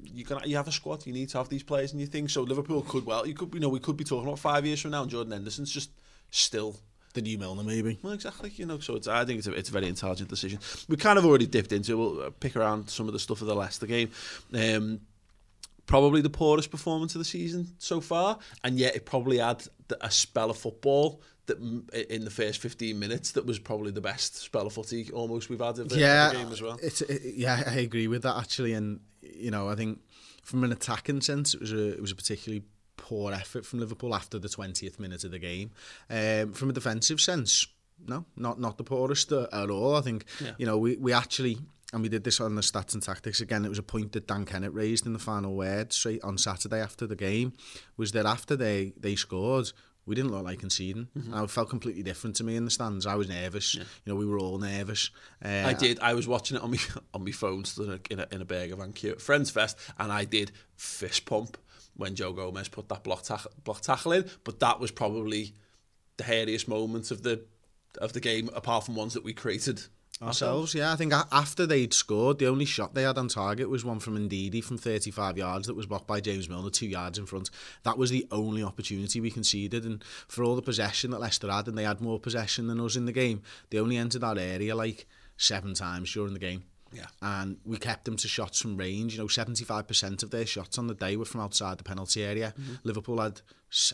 [0.02, 1.06] you can you have a squad.
[1.06, 3.54] You need to have these players and you think So Liverpool could well, you could
[3.54, 5.02] you know we could be talking about five years from now.
[5.02, 5.92] and Jordan Henderson's just
[6.32, 6.80] still
[7.20, 8.00] the new Milner, maybe.
[8.02, 8.52] Well, exactly.
[8.56, 10.60] You know, so it's, I think it's a, it's a very intelligent decision.
[10.88, 11.94] We kind of already dipped into.
[11.94, 11.96] It.
[11.96, 14.10] We'll uh, pick around some of the stuff of the Leicester game.
[14.54, 15.02] Um,
[15.86, 19.64] probably the poorest performance of the season so far, and yet it probably had
[20.02, 21.58] a spell of football that
[22.12, 25.60] in the first 15 minutes that was probably the best spell of footy almost we've
[25.60, 26.78] had of the, yeah, game as well.
[26.82, 30.00] It's, it, yeah, I agree with that actually, and you know I think
[30.44, 32.64] from an attacking sense it was a it was a particularly
[33.00, 35.72] poor effort from Liverpool after the 20th minute of the game.
[36.10, 37.66] Um, from a defensive sense,
[38.06, 39.96] no, not not the poorest at all.
[39.96, 40.52] I think yeah.
[40.58, 41.58] you know we we actually
[41.92, 43.66] and we did this on the stats and tactics again.
[43.66, 46.80] It was a point that Dan Kennett raised in the final word straight on Saturday
[46.80, 47.54] after the game.
[47.98, 49.72] Was that after they they scored,
[50.06, 51.08] we didn't look like conceding.
[51.18, 51.34] Mm-hmm.
[51.34, 53.06] I felt completely different to me in the stands.
[53.06, 53.76] I was nervous.
[53.76, 53.84] Yeah.
[54.06, 55.12] You know, we were all nervous.
[55.44, 56.00] Uh, I did.
[56.00, 56.80] I was watching it on my
[57.14, 60.26] on my phone, stood in a, in a burger van queue, Friends Fest, and I
[60.26, 61.58] did fist pump
[62.00, 65.54] when Joe Gomez put that block, tack, block tackle in, but that was probably
[66.18, 67.46] the hairiest moment of the
[68.00, 69.82] of the game, apart from ones that we created
[70.22, 70.76] ourselves.
[70.76, 74.00] Yeah, I think after they'd scored, the only shot they had on target was one
[74.00, 77.50] from Ndidi from 35 yards that was blocked by James Milner, two yards in front.
[77.84, 81.68] That was the only opportunity we conceded, and for all the possession that Leicester had,
[81.68, 84.76] and they had more possession than us in the game, they only entered that area
[84.76, 86.64] like seven times during the game.
[86.92, 87.08] Yeah.
[87.22, 89.14] And we kept them to shots from range.
[89.14, 92.54] You know, 75% of their shots on the day were from outside the penalty area.
[92.60, 92.74] Mm-hmm.
[92.84, 93.42] Liverpool had,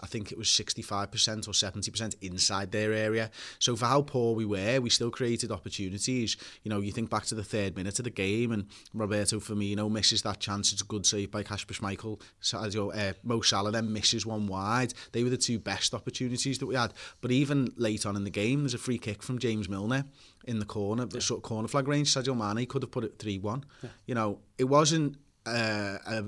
[0.01, 3.29] I think it was 65% or 70% inside their area.
[3.59, 6.37] So for how poor we were, we still created opportunities.
[6.63, 9.91] You know, you think back to the third minute of the game and Roberto Firmino
[9.91, 10.71] misses that chance.
[10.71, 12.21] It's a good save by Kasper Schmeichel.
[12.41, 14.93] Sadio, uh, Mo Salah then misses one wide.
[15.11, 16.93] They were the two best opportunities that we had.
[17.21, 20.05] But even late on in the game, there's a free kick from James Milner
[20.45, 21.09] in the corner, yeah.
[21.11, 22.13] the sort of corner flag range.
[22.13, 23.65] Sadio Mane could have put it three one.
[23.81, 23.89] Yeah.
[24.05, 26.23] You know, it wasn't uh, a,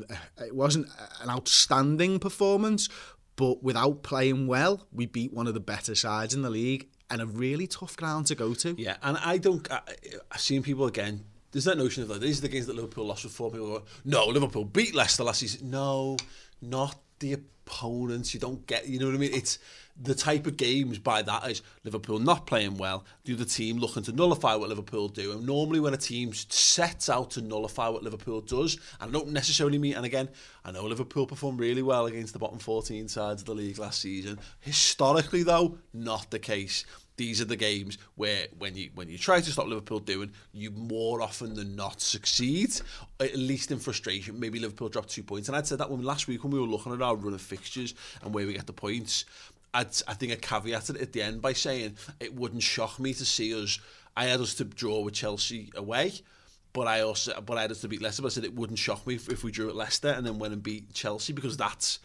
[0.46, 0.88] it wasn't
[1.22, 2.88] an outstanding performance,
[3.38, 7.21] but without playing well, we beat one of the better sides in the league and
[7.21, 8.76] a really tough ground to go to.
[8.78, 9.71] Yeah, and I don't.
[9.71, 9.80] I,
[10.30, 11.23] I've seen people again.
[11.52, 13.52] There's that notion of like these are the games that Liverpool lost before.
[13.52, 15.69] People go, no, Liverpool beat Leicester last season.
[15.69, 16.17] No,
[16.62, 17.38] not the
[17.68, 18.34] opponents.
[18.34, 18.88] You don't get.
[18.88, 19.34] You know what I mean?
[19.34, 19.60] It's
[20.00, 24.04] the type of games by that is Liverpool not playing well, the other team looking
[24.04, 25.32] to nullify what Liverpool do.
[25.32, 29.80] And normally when a team sets out to nullify what Liverpool does, I don't necessarily
[29.80, 30.30] mean, and again,
[30.64, 34.02] I know Liverpool performed really well against the bottom 14 sides of the league last
[34.02, 34.40] season.
[34.60, 36.86] Historically, though, not the case.
[37.18, 40.70] These are the games where when you when you try to stop Liverpool doing, you
[40.70, 42.80] more often than not succeed,
[43.20, 44.40] at least in frustration.
[44.40, 45.50] Maybe Liverpool dropped two points.
[45.50, 47.42] And I'd said that when last week when we were looking at our run of
[47.42, 49.26] fixtures and where we get the points,
[49.74, 53.14] I'd, I think I caveated it at the end by saying it wouldn't shock me
[53.16, 53.80] to see us.
[54.16, 56.14] I had us to draw with Chelsea away,
[56.72, 58.22] but I also but I had us to beat Leicester.
[58.22, 60.38] But I said it wouldn't shock me if, if we drew at Leicester and then
[60.38, 61.98] went and beat Chelsea because that's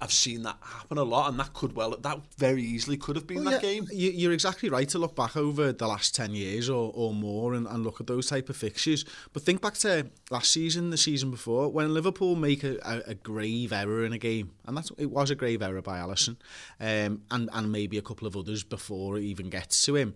[0.00, 3.26] I've seen that happen a lot, and that could well, that very easily could have
[3.26, 3.86] been Well, that yeah, game.
[3.92, 7.54] You, you're exactly right to look back over the last 10 years or, or more
[7.54, 9.04] and, and look at those type of fixtures.
[9.32, 13.14] But think back to last season, the season before, when Liverpool make a, a, a
[13.14, 16.36] grave error in a game, and that's it was a grave error by Alisson,
[16.80, 20.14] um, and, and maybe a couple of others before it even gets to him.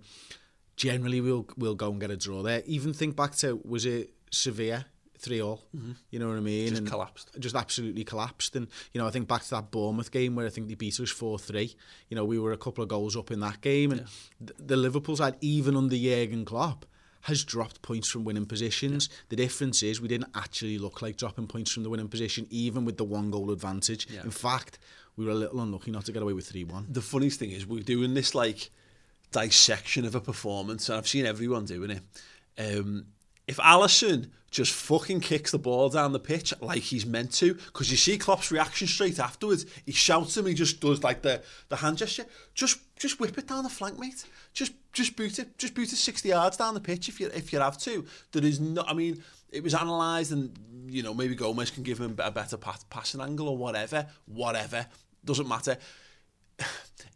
[0.76, 2.62] Generally, we'll, we'll go and get a draw there.
[2.66, 4.86] Even think back to, was it Sevilla?
[5.18, 5.92] Three all, mm-hmm.
[6.10, 6.68] you know what I mean?
[6.68, 7.30] Just and collapsed.
[7.38, 8.56] just absolutely collapsed.
[8.56, 11.00] And you know, I think back to that Bournemouth game where I think they beat
[11.00, 11.74] us four three.
[12.08, 14.06] You know, we were a couple of goals up in that game, and yeah.
[14.40, 16.86] the, the Liverpool side, even under Jurgen Klopp,
[17.22, 19.08] has dropped points from winning positions.
[19.10, 19.16] Yeah.
[19.30, 22.84] The difference is we didn't actually look like dropping points from the winning position, even
[22.84, 24.06] with the one goal advantage.
[24.10, 24.22] Yeah.
[24.22, 24.78] In fact,
[25.16, 26.86] we were a little unlucky not to get away with three one.
[26.88, 28.70] The funniest thing is we're doing this like
[29.32, 32.02] dissection of a performance, and I've seen everyone doing it.
[32.58, 33.06] Um,
[33.48, 37.90] if Alisson just fucking kicks the ball down the pitch like he's meant to, because
[37.90, 41.76] you see Klopp's reaction straight afterwards, he shouts him, he just does like the, the
[41.76, 42.26] hand gesture.
[42.54, 44.24] Just just whip it down the flank, mate.
[44.52, 47.52] Just just boot it, just boot it 60 yards down the pitch if you if
[47.52, 48.06] you have to.
[48.32, 50.56] There is no, I mean, it was analysed and
[50.88, 54.86] you know maybe Gomez can give him a better pass, passing angle or whatever, whatever
[55.24, 55.78] doesn't matter.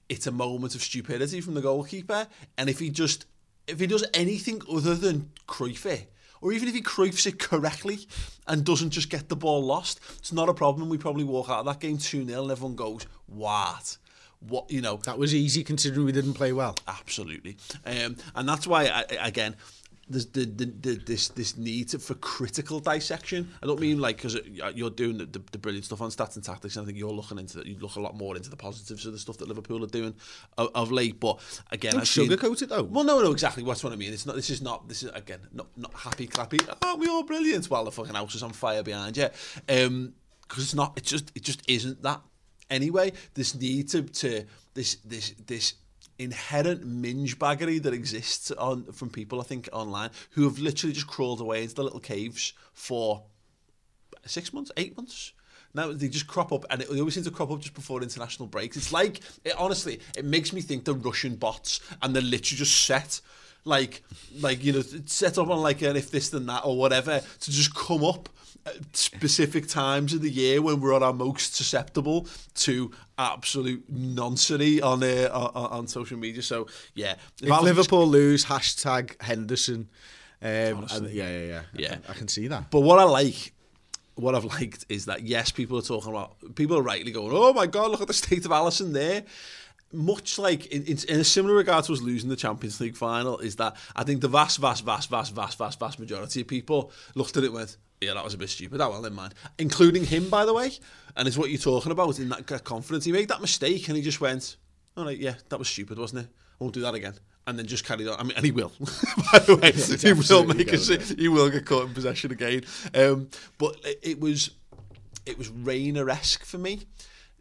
[0.08, 2.26] It's a moment of stupidity from the goalkeeper,
[2.58, 3.24] and if he just
[3.66, 8.00] if he does anything other than Cruyff it, or even if he Cruyffs it correctly
[8.46, 10.88] and doesn't just get the ball lost, it's not a problem.
[10.88, 13.96] We probably walk out of that game 2 0 and everyone goes, What?
[14.40, 14.96] What, you know.
[15.04, 16.74] That was easy considering we didn't play well.
[16.88, 17.56] Absolutely.
[17.86, 19.54] Um, and that's why, I, again,
[20.08, 23.50] there's the, the, the, this this need to, for critical dissection.
[23.62, 24.36] I don't mean like because
[24.74, 27.10] you're doing the, the, the brilliant stuff on stats and tactics, and I think you're
[27.10, 27.66] looking into that.
[27.66, 30.14] You look a lot more into the positives of the stuff that Liverpool are doing
[30.58, 31.20] of, of late.
[31.20, 32.82] But again, don't I've sugarcoat seen, it though.
[32.82, 33.62] Well, no, no, exactly.
[33.62, 34.12] That's what I mean.
[34.12, 34.36] It's not.
[34.36, 34.88] This is not.
[34.88, 36.60] This is again not not happy clappy.
[36.82, 37.70] Oh, we all brilliant.
[37.70, 39.28] While the fucking house is on fire behind you.
[39.68, 40.92] Um, because it's not.
[40.96, 42.20] It just it just isn't that.
[42.68, 45.74] Anyway, this need to to this this this
[46.22, 51.06] inherent minge baggery that exists on from people I think online who have literally just
[51.06, 53.24] crawled away into the little caves for
[54.26, 55.32] six months, eight months.
[55.74, 58.46] Now they just crop up, and it, always seem to crop up just before international
[58.46, 58.76] breaks.
[58.76, 62.84] It's like, it, honestly, it makes me think the Russian bots, and they're literally just
[62.84, 63.20] set,
[63.64, 64.02] like,
[64.40, 67.50] like you know, set up on like an if this then that or whatever to
[67.50, 68.28] just come up
[68.64, 74.80] at specific times of the year when we're at our most susceptible to absolute nonsense
[74.82, 76.42] on, uh, on on social media.
[76.42, 79.88] So yeah, if, if Liverpool lose, hashtag Henderson.
[80.40, 81.62] Um, and, yeah, yeah, yeah.
[81.74, 82.70] Yeah, I can see that.
[82.70, 83.52] But what I like
[84.14, 87.52] what I've liked is that yes, people are talking about people are rightly going, oh
[87.52, 89.24] my god, look at the state of Alisson there.
[89.92, 93.38] Much like in, in, in a similar regard to us losing the Champions League final,
[93.38, 96.92] is that I think the vast, vast, vast, vast, vast, vast, vast majority of people
[97.14, 98.78] looked at it with, yeah, that was a bit stupid.
[98.78, 100.72] That well, in mind, including him, by the way.
[101.16, 103.04] And it's what you're talking about in that confidence.
[103.04, 104.56] He made that mistake and he just went,
[104.96, 106.28] all right, yeah, that was stupid, wasn't it?
[106.60, 107.14] I won't do that again
[107.46, 108.18] and then just carried on.
[108.18, 108.72] I mean, and he will.
[109.32, 112.62] By the way, he will make a, he will get caught in possession again.
[112.94, 113.28] Um,
[113.58, 114.50] but it, it was
[115.26, 116.82] it was Reina esque for me,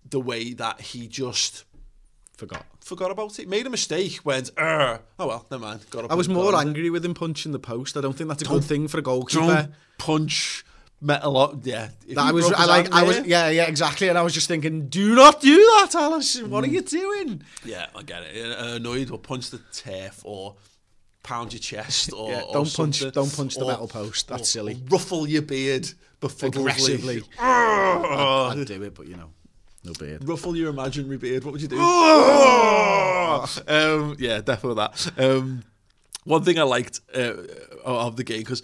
[0.10, 1.66] the way that he just
[2.42, 3.48] forgot forgot about it.
[3.48, 4.20] Made a mistake.
[4.26, 5.82] Went, oh well, never mind.
[5.92, 7.96] Got I was more angry with him punching the post.
[7.96, 9.70] I don't think that's a don't, good thing for a goalkeeper.
[10.00, 10.66] punch
[11.00, 11.60] metal up.
[11.64, 12.52] Yeah, that I was.
[12.52, 12.92] I like.
[12.92, 13.20] I was.
[13.26, 14.08] Yeah, yeah, exactly.
[14.10, 16.48] And I was just thinking, do not do that, Alisson.
[16.48, 17.44] What are you doing?
[17.64, 18.58] Yeah, I get it.
[18.58, 20.56] Uh, annoyed or punch the turf or
[21.22, 23.12] pound your chest or, yeah, don't or punch.
[23.12, 24.30] Don't punch the or, metal post.
[24.30, 24.82] That's silly.
[24.90, 25.88] ruffle your beard
[26.24, 27.22] aggressively.
[27.40, 29.30] I'd, I'd do it, but you know.
[29.84, 30.28] No beard.
[30.28, 31.44] Ruffle your imaginary beard.
[31.44, 31.80] What would you do?
[33.68, 35.12] um, yeah, definitely that.
[35.18, 35.64] Um,
[36.24, 37.34] one thing I liked uh,
[37.84, 38.62] of the game because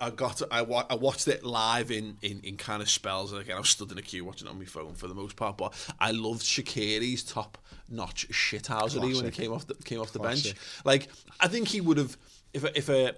[0.00, 3.40] I got I, wa- I watched it live in, in, in kind of spells and
[3.40, 5.34] again I was stood in a queue watching it on my phone for the most
[5.36, 10.12] part but I loved Shaqiri's top notch shithousery when he came off the came off
[10.12, 10.54] the Classic.
[10.54, 11.08] bench like
[11.40, 12.16] I think he would have
[12.52, 13.14] if if a,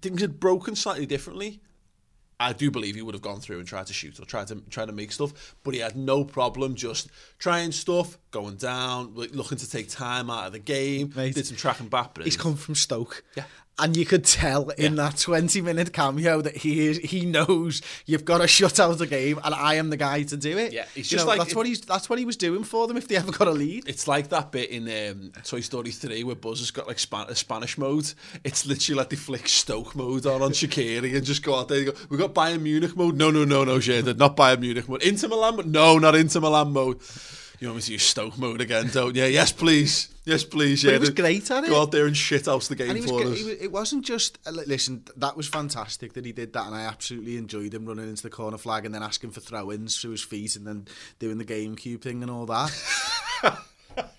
[0.00, 1.60] things had broken slightly differently
[2.40, 4.62] I do believe he would have gone through and tried to shoot or tried to
[4.70, 9.58] try to make stuff, but he had no problem just trying stuff, going down, looking
[9.58, 11.12] to take time out of the game.
[11.14, 12.16] Mate, did some tracking back.
[12.22, 13.44] He's come from Stoke, yeah,
[13.78, 15.10] and you could tell in yeah.
[15.10, 19.06] that 20 minute cameo that he is he knows you've got to shut out the
[19.06, 20.72] game and I am the guy to do it.
[20.72, 22.86] Yeah, he's just know, like that's it, what he's that's what he was doing for
[22.86, 23.88] them if they ever got a lead.
[23.88, 27.26] It's like that bit in um, Toy Story 3 where Buzz has got like Span-
[27.28, 28.12] a Spanish mode.
[28.44, 31.78] It's literally like they flick Stoke mode on on Shaqiri and just go out there
[31.78, 33.16] and go, we got Bayern Munich mode.
[33.16, 35.02] No, no, no, no, Xherdan, not Bayern Munich mode.
[35.02, 35.66] Inter Milan mode?
[35.66, 37.00] No, not Inter Milan mode
[37.64, 39.24] You want me to use Stoke mode again, don't you?
[39.24, 40.10] Yes, please.
[40.26, 40.82] Yes, please.
[40.82, 41.70] But Yeah, he was great at it.
[41.70, 43.40] Go out there and shit out the game for us.
[43.40, 45.02] it wasn't just uh, listen.
[45.16, 48.28] That was fantastic that he did that, and I absolutely enjoyed him running into the
[48.28, 50.88] corner flag and then asking for throw-ins through his feet and then
[51.18, 52.70] doing the GameCube thing and all that.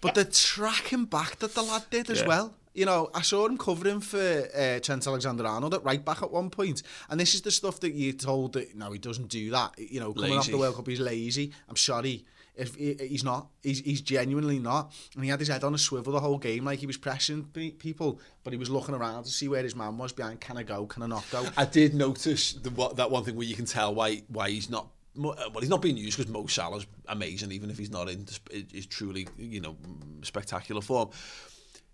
[0.02, 2.28] but the tracking back that the lad did as Yeah.
[2.28, 2.56] well.
[2.74, 4.18] You know, I saw him covering for
[4.58, 6.82] uh, Trent Alexander-Arnold at right back at one point.
[7.12, 9.76] and this is the stuff that you're told that no, he doesn't do that.
[9.78, 11.52] You know, coming off the World Cup, he's lazy.
[11.70, 12.26] I'm sorry.
[12.58, 15.78] If he, he's not, he's, he's genuinely not, and he had his head on a
[15.78, 19.30] swivel the whole game, like he was pressing people, but he was looking around to
[19.30, 20.40] see where his man was behind.
[20.40, 20.86] Can I go?
[20.86, 21.46] Can I not go?
[21.58, 24.70] I did notice the, what, that one thing where you can tell why why he's
[24.70, 24.88] not.
[25.18, 28.26] uh, Well, he's not being used because Mo Salah's amazing, even if he's not in
[28.52, 29.76] is truly you know
[30.24, 31.10] spectacular form.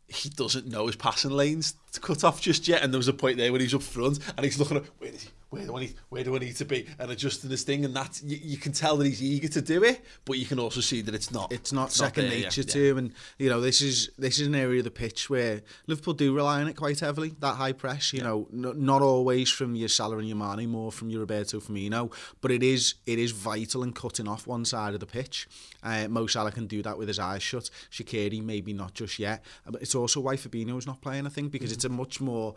[0.08, 3.14] He doesn't know his passing lanes to cut off just yet, and there was a
[3.14, 5.76] point there when he's up front and he's looking at where is he, where do
[5.76, 8.40] I need, where do I need to be, and adjusting this thing, and that you,
[8.42, 11.14] you can tell that he's eager to do it, but you can also see that
[11.14, 11.52] it's not.
[11.52, 12.74] it's not second there, nature yeah.
[12.74, 12.98] to him.
[12.98, 16.34] And you know, this is this is an area of the pitch where Liverpool do
[16.34, 17.36] rely on it quite heavily.
[17.40, 20.90] That high press, you know, n- not always from your Salah and your Mane, more
[20.90, 24.94] from your Roberto Firmino, but it is it is vital in cutting off one side
[24.94, 25.50] of the pitch.
[25.84, 27.70] Uh, Mo Salah can do that with his eyes shut.
[27.92, 31.26] Shaqiri maybe not just yet, but it's also why Fabinho's not playing.
[31.26, 32.56] I think because it's a much more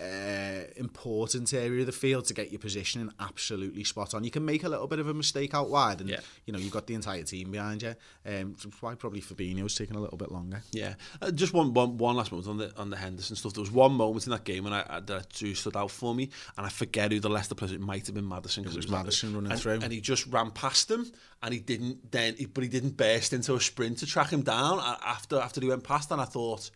[0.00, 4.24] uh, important area of the field to get your positioning absolutely spot on.
[4.24, 6.20] You can make a little bit of a mistake out wide, and Yeah.
[6.44, 7.94] you know you've got the entire team behind you.
[8.26, 10.62] Um, why probably Fabinho's taking a little bit longer.
[10.72, 13.54] Yeah, uh, just one, one one last moment on the on the Henderson stuff.
[13.54, 16.14] There was one moment in that game when I, I that two stood out for
[16.14, 17.74] me, and I forget who the Leicester player.
[17.74, 19.80] It might have been Maddison because It was Maddison running and, through.
[19.82, 21.10] and he just ran past him,
[21.42, 24.42] and he didn't then, he, but he didn't burst into a sprint to track him
[24.42, 26.10] down after after he went past.
[26.10, 26.70] And I thought,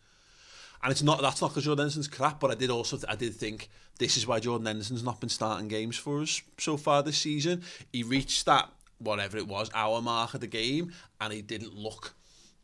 [0.82, 3.34] and it's not that's not because Jordan Henderson's crap, but I did also I did
[3.34, 3.68] think
[3.98, 7.62] this is why Jordan Henderson's not been starting games for us so far this season.
[7.92, 12.14] He reached that whatever it was hour mark of the game, and he didn't look.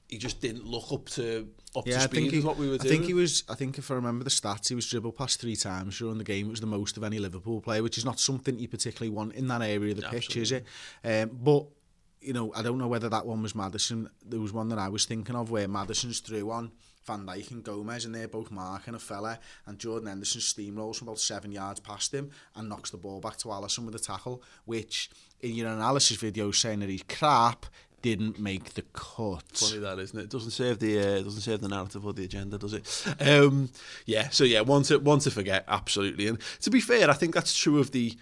[0.09, 2.75] He just didn't look up to up to Yeah, I think he, what we were
[2.75, 2.91] I doing.
[2.91, 3.43] think he was.
[3.49, 6.25] I think if I remember the stats, he was dribbled past three times during the
[6.25, 6.47] game.
[6.47, 9.35] It was the most of any Liverpool player, which is not something you particularly want
[9.35, 10.65] in that area of the pitch, is it?
[11.05, 11.67] Um, but
[12.21, 14.09] you know, I don't know whether that one was Maddison.
[14.25, 16.73] There was one that I was thinking of where Maddison's through on
[17.07, 21.09] Van Dijk and Gomez, and they're both marking a fella, and Jordan Henderson steamrolls from
[21.09, 24.43] about seven yards past him and knocks the ball back to Alisson with a tackle,
[24.65, 27.67] which in your analysis video saying that he's crap
[28.03, 29.43] didn't make the cut.
[29.53, 30.25] Funny that, isn't it?
[30.25, 33.05] It doesn't serve the uh, doesn't serve the narrative or the agenda, does it?
[33.21, 33.71] Um,
[34.05, 34.29] yeah.
[34.29, 36.29] So yeah, one to one to forget, absolutely.
[36.29, 38.17] And to be fair, I think that's true of the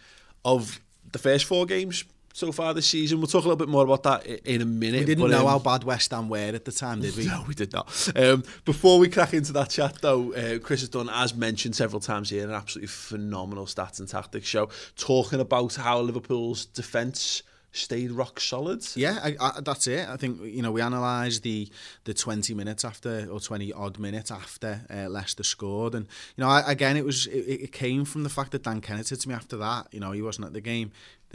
[0.45, 0.81] of
[1.13, 2.05] the first four games
[2.35, 3.19] so far this season.
[3.19, 5.01] We'll talk a little bit more about that in a minute.
[5.01, 7.27] We didn't but, know um, how bad West Ham were at the time, did we?
[7.35, 8.11] No, we did not.
[8.17, 12.01] Um, before we crack into that chat, though, uh, Chris has done, as mentioned several
[12.01, 18.11] times here, an absolutely phenomenal stats and tactics show, talking about how Liverpool's defence stayed
[18.11, 18.85] rock solid.
[18.97, 20.09] Yeah, I, I, that's it.
[20.09, 21.69] I think you know we analysed the
[22.05, 26.07] the twenty minutes after or twenty odd minutes after uh, Leicester scored, and
[26.37, 29.07] you know I, again it was it, it came from the fact that Dan Kennett
[29.07, 30.93] said to me after that, you know he wasn't at the game,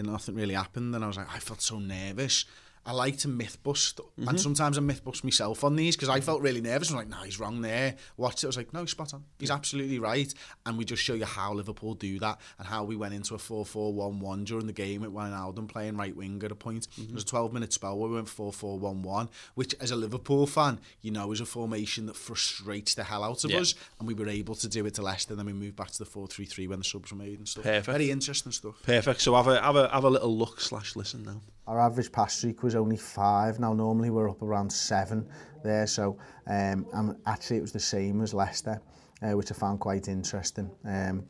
[0.07, 2.45] nothing really happened, and I was like I felt so nervous.
[2.85, 4.37] I like to myth bust, and mm-hmm.
[4.37, 6.91] sometimes I myth bust myself on these because I felt really nervous.
[6.91, 7.95] I was like, no, he's wrong there.
[8.17, 8.47] Watch it.
[8.47, 9.23] I was like, no, he's spot on.
[9.37, 10.33] He's absolutely right.
[10.65, 13.37] And we just show you how Liverpool do that and how we went into a
[13.37, 16.87] 4 4 1 1 during the game with Wijnaldum playing right wing at a point.
[16.97, 17.37] There was a mm-hmm.
[17.37, 20.79] 12 minute spell where we went 4 4 1 1, which as a Liverpool fan,
[21.01, 23.59] you know, is a formation that frustrates the hell out of Yeah.
[23.59, 23.75] us.
[23.99, 25.35] And we were able to do it to Leicester.
[25.35, 27.47] Then we moved back to the 4 3 3 when the subs were made and
[27.47, 27.63] stuff.
[27.63, 27.85] Perfect.
[27.85, 28.75] Very interesting stuff.
[28.83, 29.21] Perfect.
[29.21, 31.41] So have a have a have a little look slash listen now.
[31.69, 33.59] Our average pass streak was only five.
[33.59, 35.29] Now normally we're up around seven
[35.63, 35.85] there.
[35.85, 36.17] So
[36.47, 38.81] um, and actually it was the same as Leicester,
[39.21, 40.71] uh, which I found quite interesting.
[40.83, 41.23] Um,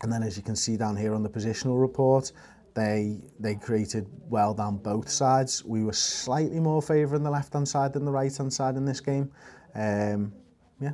[0.00, 2.32] and then as you can see down here on the positional report,
[2.72, 5.62] they they created well down both sides.
[5.66, 8.86] We were slightly more favouring the left hand side than the right hand side in
[8.86, 9.30] this game.
[9.74, 10.32] Um,
[10.80, 10.92] yeah,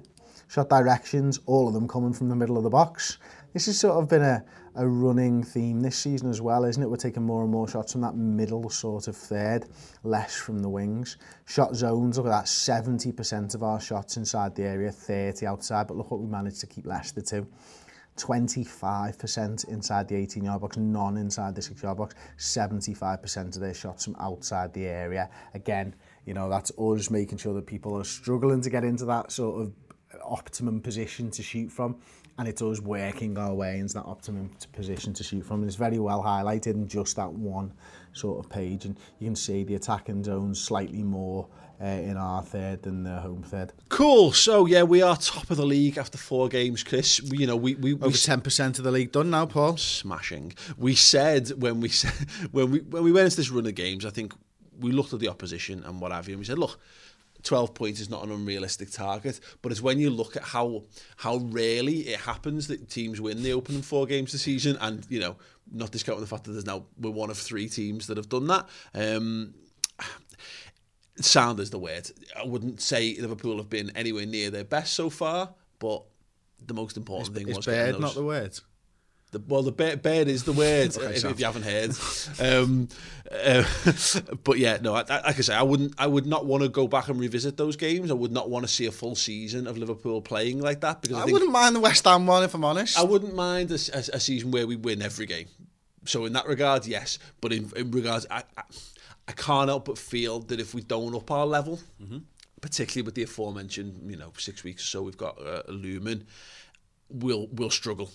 [0.49, 3.19] shot directions, all of them coming from the middle of the box.
[3.55, 4.45] This has sort of been a,
[4.75, 6.91] a running theme this season as well, isn't it?
[6.91, 9.67] We're taking more and more shots from that middle sort of third,
[10.03, 11.19] less from the wings.
[11.45, 15.97] Shot zones, look at that, 70% of our shots inside the area, 30 outside, but
[15.97, 17.47] look what we managed to keep Leicester to.
[18.17, 23.73] 25% inside the 18 yard box, none inside the 6 yard box, 75% of their
[23.73, 25.31] shots from outside the area.
[25.55, 25.95] Again,
[26.27, 29.63] you know, that's us making sure that people are struggling to get into that sort
[29.63, 29.73] of
[30.25, 32.01] optimum position to shoot from.
[32.37, 35.61] And it's us working our way into that optimum position to shoot from.
[35.61, 37.73] And it's very well highlighted in just that one
[38.13, 38.87] sort of page.
[38.87, 41.47] And you can see the attacking zones slightly more
[41.81, 43.73] uh, in our third than the home third.
[43.89, 44.33] Cool.
[44.33, 47.21] So yeah, we are top of the league after four games, Chris.
[47.23, 49.77] We, you know, we we, we Over 10% of the league done now, Paul.
[49.77, 50.55] smashing.
[50.77, 52.13] We said when we said
[52.53, 54.35] when we when we went into this run of games, I think
[54.81, 56.81] we looked at the opposition and what have you, and we said, look,
[57.45, 60.83] 12 points is not an unrealistic target, but it's when you look at how
[61.17, 65.21] how rarely it happens that teams win the opening four games the season, and you
[65.21, 65.37] know,
[65.71, 68.47] not discounting the fact that there's now we're one of three teams that have done
[68.49, 68.69] that.
[68.95, 69.55] Um,
[71.21, 72.11] sound is the word.
[72.37, 76.03] I wouldn't say Liverpool have been anywhere near their best so far, but
[76.67, 78.59] the most important Is, thing is was bad those- not the word?
[79.35, 81.93] The, well, the bed, bed is the word Okay, if, if you haven't heard.
[82.41, 82.89] Um,
[83.31, 83.65] uh,
[84.45, 85.95] but yeah, no, I, I- like I say, I wouldn't.
[85.99, 88.11] I would not want to go back and revisit those games.
[88.11, 91.19] I would not want to see a full season of Liverpool playing like that because
[91.19, 92.99] I, I wouldn't mind the West Ham one if I'm honest.
[92.99, 95.47] I wouldn't mind a, a, a season where we win every game.
[96.07, 97.19] So in that regard, yes.
[97.41, 98.63] But in, in regards, I, I,
[99.29, 101.81] I can't help but feel that if we don't up our level,
[102.61, 106.25] particularly with the aforementioned, you know, six weeks or so we've got uh, looming,
[107.09, 108.11] we'll we'll struggle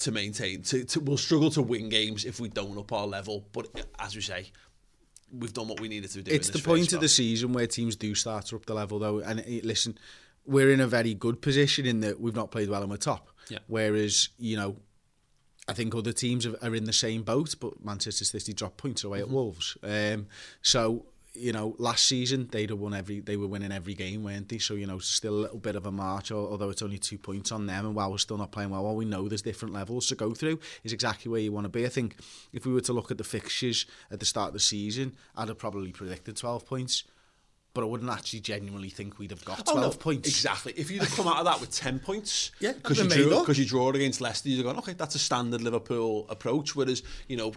[0.00, 0.62] to maintain.
[0.62, 3.44] To, to we'll struggle to win games if we don't up our level.
[3.52, 3.68] But
[3.98, 4.50] as we say,
[5.32, 6.30] we've done what we needed to do.
[6.30, 9.20] it's the point of the season where teams do start to up the level though
[9.20, 9.96] and eh, listen
[10.44, 13.30] we're in a very good position in that we've not played well and we're top
[13.48, 13.60] Yeah.
[13.66, 14.76] whereas you know
[15.66, 19.04] I think other teams are are in the same boat but Manchester City dropped points
[19.04, 20.26] away at Wolves um,
[20.60, 24.48] so you know last season they'd have won every they were winning every game weren't
[24.48, 24.58] they?
[24.58, 27.50] So you know still a little bit of a march although it's only two points
[27.50, 30.06] on them and while we're still not playing well well we know there's different levels
[30.08, 30.58] to go through.
[30.84, 31.86] Is exactly where you want to be.
[31.86, 32.16] I think
[32.52, 35.48] if we were to look at the fixtures at the start of the season I'd
[35.48, 37.04] have probably predicted 12 points
[37.74, 40.28] but I wouldn't actually genuinely think we'd have got 12 Oh, no, points.
[40.28, 40.74] Exactly.
[40.76, 43.64] If you'd have come out of that with 10 points, Yeah, because you, drew, you
[43.64, 46.76] draw against Leicester, you'd have gone, okay, that's a standard Liverpool approach.
[46.76, 47.54] Whereas, you know,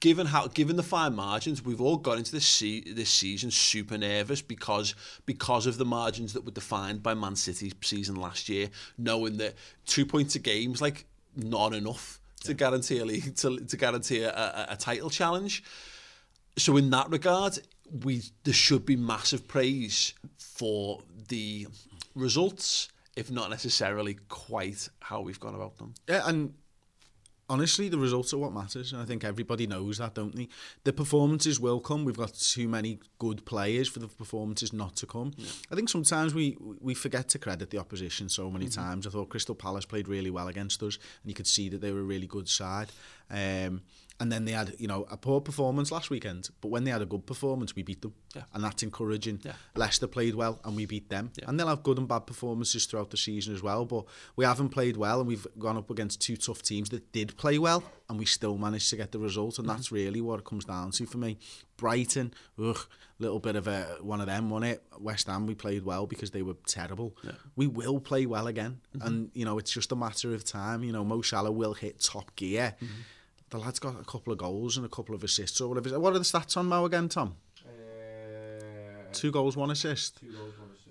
[0.00, 3.98] given how given the fine margins, we've all got into this se- this season super
[3.98, 4.94] nervous because
[5.26, 9.54] because of the margins that were defined by Man City's season last year, knowing that
[9.86, 11.06] two points a game's like
[11.36, 15.62] not enough to guarantee a league, to, to guarantee a, a, a title challenge.
[16.56, 17.58] So in that regard,
[18.04, 21.66] we there should be massive praise for the
[22.14, 25.94] results, if not necessarily quite how we've gone about them.
[26.08, 26.54] Yeah, and
[27.52, 28.92] honestly, the results are what matters.
[28.92, 30.48] And I think everybody knows that, don't they?
[30.84, 32.04] The performances will come.
[32.04, 35.32] We've got too many good players for the performances not to come.
[35.70, 39.06] I think sometimes we we forget to credit the opposition so many times.
[39.06, 41.92] I thought Crystal Palace played really well against us, and you could see that they
[41.92, 42.88] were a really good side.
[43.30, 43.82] Um,
[44.22, 47.02] and then they had, you know, a poor performance last weekend, but when they had
[47.02, 48.44] a good performance, we beat them, Yeah.
[48.54, 49.40] and that's encouraging.
[49.42, 49.54] Yeah.
[49.74, 51.46] Leicester played well, and we beat them, Yeah.
[51.48, 53.84] and they'll have good and bad performances throughout the season as well.
[53.84, 54.04] But
[54.36, 57.58] we haven't played well, and we've gone up against two tough teams that did play
[57.58, 59.76] well, and we still managed to get the result, and mm-hmm.
[59.76, 61.36] that's really what it comes down to for me.
[61.76, 62.86] Brighton, ugh,
[63.18, 64.84] little bit of a one of them, wasn't it?
[65.00, 67.16] West Ham, we played well because they were terrible.
[67.56, 69.04] We will play well again, mm-hmm.
[69.04, 70.84] and you know it's just a matter of time.
[70.84, 72.76] You know, Mo Salah will hit top gear.
[72.80, 73.00] Mm-hmm.
[73.52, 76.00] The lad's got a couple of goals and a couple of assists or whatever.
[76.00, 77.36] What are the stats on Mo again, Tom?
[79.12, 80.20] Two goals, one assist.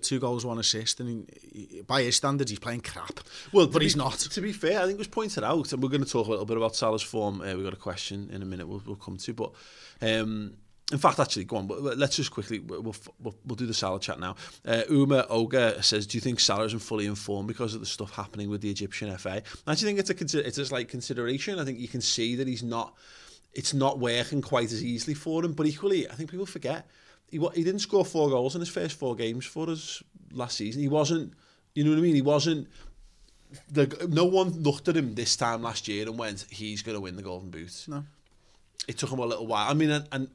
[0.00, 3.20] Two goals, one assist, and he, he- by his standards, he's playing crap.
[3.52, 4.18] Well, but to he's be- not.
[4.18, 6.30] To be fair, I think it was pointed out, and we're going to talk a
[6.30, 7.40] little bit about Salah's form.
[7.40, 9.32] Uh, we've got a question in a minute we'll, we'll come to.
[9.34, 9.52] But
[10.00, 10.54] um,
[10.90, 11.66] in fact, actually, go on.
[11.66, 14.36] but Let's just quickly, we'll, we'll, we'll do the Salah chat now.
[14.66, 18.10] Uh, Uma Oga says, Do you think Salah isn't fully informed because of the stuff
[18.14, 19.42] happening with the Egyptian FA?
[19.66, 21.58] I actually think it's a, it's a slight consideration.
[21.58, 22.94] I think you can see that he's not,
[23.54, 25.52] it's not working quite as easily for him.
[25.52, 26.86] But equally, I think people forget.
[27.30, 30.02] He, he didn't score four goals in his first four games for us
[30.32, 30.82] last season.
[30.82, 31.32] He wasn't,
[31.74, 32.14] you know what I mean?
[32.14, 32.68] He wasn't
[33.70, 37.00] the, no one looked at him this time last year and went, he's going to
[37.00, 37.84] win the Golden Boot.
[37.88, 38.04] No.
[38.88, 39.70] It took him a little while.
[39.70, 40.28] I mean, and, and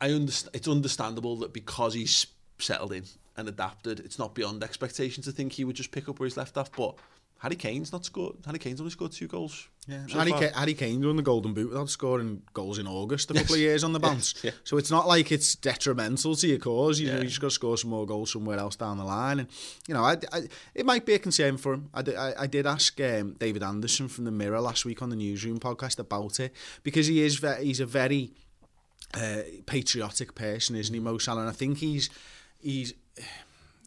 [0.00, 0.54] I understand.
[0.54, 2.26] It's understandable that because he's
[2.58, 3.04] settled in
[3.36, 6.36] and adapted, it's not beyond expectation to think he would just pick up where he's
[6.36, 6.70] left off.
[6.72, 6.96] But
[7.40, 8.36] Harry Kane's not scored.
[8.46, 9.68] Harry Kane's only scored two goals.
[9.86, 10.32] Yeah, so Harry.
[10.32, 13.60] Kane, Harry Kane won the Golden Boot without scoring goals in August a couple of
[13.60, 14.32] years on the bounce.
[14.36, 14.50] Yes, yeah.
[14.64, 16.98] So it's not like it's detrimental to your cause.
[16.98, 17.20] You, know, Yeah.
[17.22, 19.40] you just got to score some more goals somewhere else down the line.
[19.40, 19.48] And,
[19.86, 20.42] you know, I, I,
[20.74, 21.90] it might be a concern for him.
[21.94, 25.10] I, did- I, I did ask um, David Anderson from the Mirror last week on
[25.10, 28.32] the Newsroom podcast about it because he is ve- he's a very
[29.16, 31.40] uh, patriotic person, isn't he, Mo Salah?
[31.40, 32.10] And I think he's
[32.60, 32.94] he's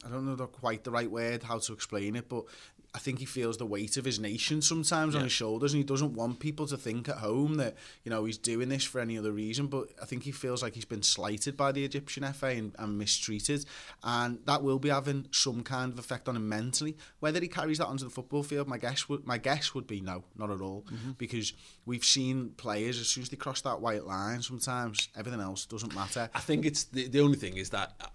[0.05, 2.45] I don't know the, quite the right word how to explain it, but
[2.93, 5.83] I think he feels the weight of his nation sometimes on his shoulders, and he
[5.83, 9.15] doesn't want people to think at home that you know he's doing this for any
[9.15, 9.67] other reason.
[9.67, 12.97] But I think he feels like he's been slighted by the Egyptian FA and, and
[12.97, 13.65] mistreated,
[14.03, 16.97] and that will be having some kind of effect on him mentally.
[17.19, 20.01] Whether he carries that onto the football field, my guess would my guess would be
[20.01, 20.85] no, not at all,
[21.19, 21.53] because
[21.85, 25.93] we've seen players as soon as they cross that white line, sometimes everything else doesn't
[25.93, 26.29] matter.
[26.33, 28.07] I think it's the, the only thing is that uh,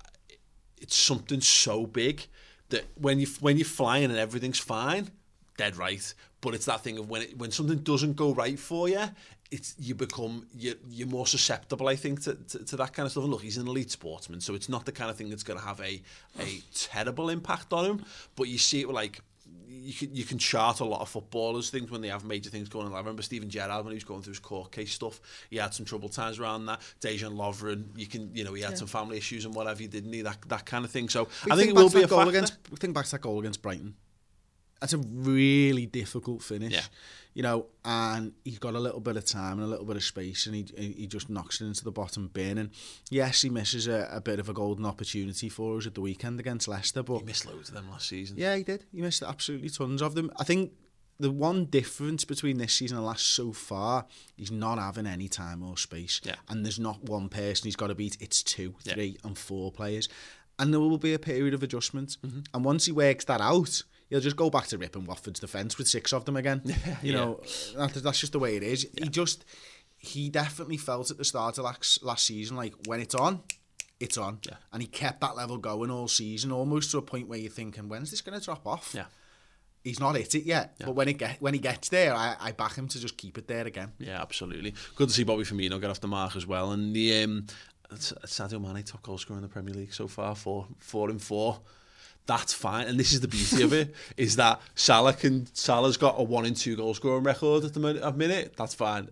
[0.79, 2.27] it's something so big
[2.71, 5.11] that when you when you're flying and everything's fine,
[5.57, 6.15] dead right.
[6.41, 9.05] but it's that thing of when it, when something doesn't go right for you,
[9.51, 13.13] it's you become you you're more susceptible, I think, to, to, to that kind of
[13.13, 13.25] stuff.
[13.25, 15.59] And look, he's an elite sportsman, so it's not the kind of thing that's going
[15.59, 16.03] to have a
[16.41, 18.05] a terrible impact on him.
[18.37, 19.21] But you see it like
[19.83, 22.69] you can you can chart a lot of footballers things when they have major things
[22.69, 22.95] going on.
[22.95, 25.21] I remember Steven Gerrard when he was going through his court case stuff.
[25.51, 26.81] He had some trouble times around that.
[27.01, 28.77] Dejan Lovren, you can you know he had yeah.
[28.77, 29.81] some family issues and whatever.
[29.81, 31.09] He didn't he that that kind of thing.
[31.09, 32.31] So we I think, think it will be a goal factor.
[32.31, 32.57] against.
[32.71, 33.95] We think back to that goal against Brighton.
[34.85, 36.75] That's a really difficult finish.
[36.75, 36.83] Yeah.
[37.33, 40.05] You know, and he's got a little bit of time and a little bit of
[40.05, 42.59] space, and he he just knocks it into the bottom bin.
[42.59, 42.69] And
[43.09, 46.39] yes, he misses a, a bit of a golden opportunity for us at the weekend
[46.39, 48.37] against Leicester, but he missed loads of them last season.
[48.37, 48.85] Yeah, he did.
[48.93, 50.31] He missed absolutely tons of them.
[50.37, 50.73] I think
[51.19, 54.05] the one difference between this season and last so far,
[54.37, 56.21] he's not having any time or space.
[56.25, 56.37] Yeah.
[56.51, 58.19] And there's not one person he's got to beat.
[58.21, 59.27] It's two, three, yeah.
[59.29, 60.11] and four players.
[60.59, 62.19] And there will be a period of adjustment.
[62.23, 62.41] Mm-hmm.
[62.53, 65.89] And once he works that out, he'll just go back to ripping Watford's defence with
[65.89, 66.63] six of them again.
[67.03, 67.17] you yeah.
[67.17, 67.41] know,
[67.77, 68.85] that, that's just the way it is.
[68.95, 69.05] Yeah.
[69.05, 69.45] He just,
[69.97, 73.41] he definitely felt at the start of last, last season, like when it's on,
[74.01, 74.39] it's on.
[74.47, 74.57] Yeah.
[74.73, 77.89] And he kept that level going all season, almost to a point where you're thinking,
[77.89, 78.93] when's this going to drop off?
[78.95, 79.07] Yeah.
[79.83, 80.87] He's not hit it yet, Yeah.
[80.87, 83.37] but when it get when he gets there, I, I back him to just keep
[83.37, 83.93] it there again.
[83.99, 84.73] Yeah, absolutely.
[84.97, 86.73] Good to see Bobby Firmino get off the mark as well.
[86.73, 87.47] And the um,
[87.93, 91.61] Sadio Mane top goal scorer in the Premier League so far, four, four and four.
[92.27, 96.15] That's fine, and this is the beauty of it: is that Salah can Salah's got
[96.19, 98.03] a one in two goal scoring record at the minute.
[98.03, 99.09] At minute, that's fine.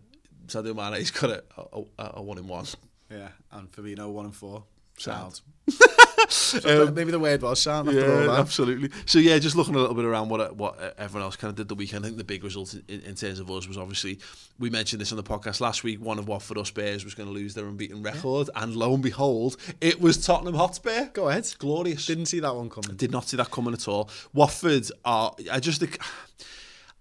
[0.46, 2.66] Sadio Mane, he's got a, a, a one in one.
[3.10, 4.64] Yeah, and Firmino one and four.
[4.98, 5.40] Sound.
[6.28, 8.40] so um, maybe the word was sound after yeah, all that.
[8.40, 8.90] absolutely.
[9.06, 11.68] So yeah, just looking a little bit around what what everyone else kind of did
[11.68, 12.04] the weekend.
[12.04, 14.18] I think the big result in, in terms of us was obviously
[14.58, 16.00] we mentioned this on the podcast last week.
[16.00, 18.62] One of Watford or Spurs was going to lose their unbeaten record, yeah.
[18.62, 21.10] and lo and behold, it was Tottenham Hotspur.
[21.12, 22.06] Go ahead, glorious.
[22.06, 22.96] Didn't see that one coming.
[22.96, 24.10] Did not see that coming at all.
[24.32, 25.34] Watford are.
[25.50, 25.98] I just think.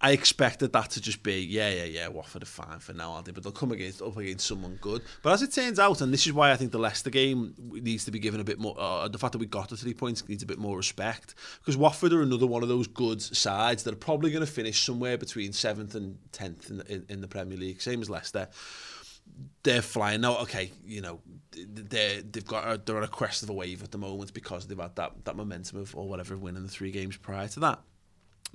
[0.03, 3.25] I expected that to just be, yeah, yeah, yeah, Watford are fine for now, aren't
[3.25, 3.31] they?
[3.31, 5.03] But they'll come against up against someone good.
[5.21, 8.05] But as it turns out, and this is why I think the Leicester game needs
[8.05, 10.27] to be given a bit more, uh, the fact that we got the three points
[10.27, 11.35] needs a bit more respect.
[11.59, 14.83] Because Watford are another one of those good sides that are probably going to finish
[14.83, 18.47] somewhere between 7th and 10th in, in, in the Premier League, same as Leicester
[19.63, 20.37] they're flying now.
[20.39, 21.19] Okay, you know
[21.51, 24.67] they they've got a, they're on a crest of a wave at the moment because
[24.67, 27.79] they've had that that momentum of or whatever winning the three games prior to that.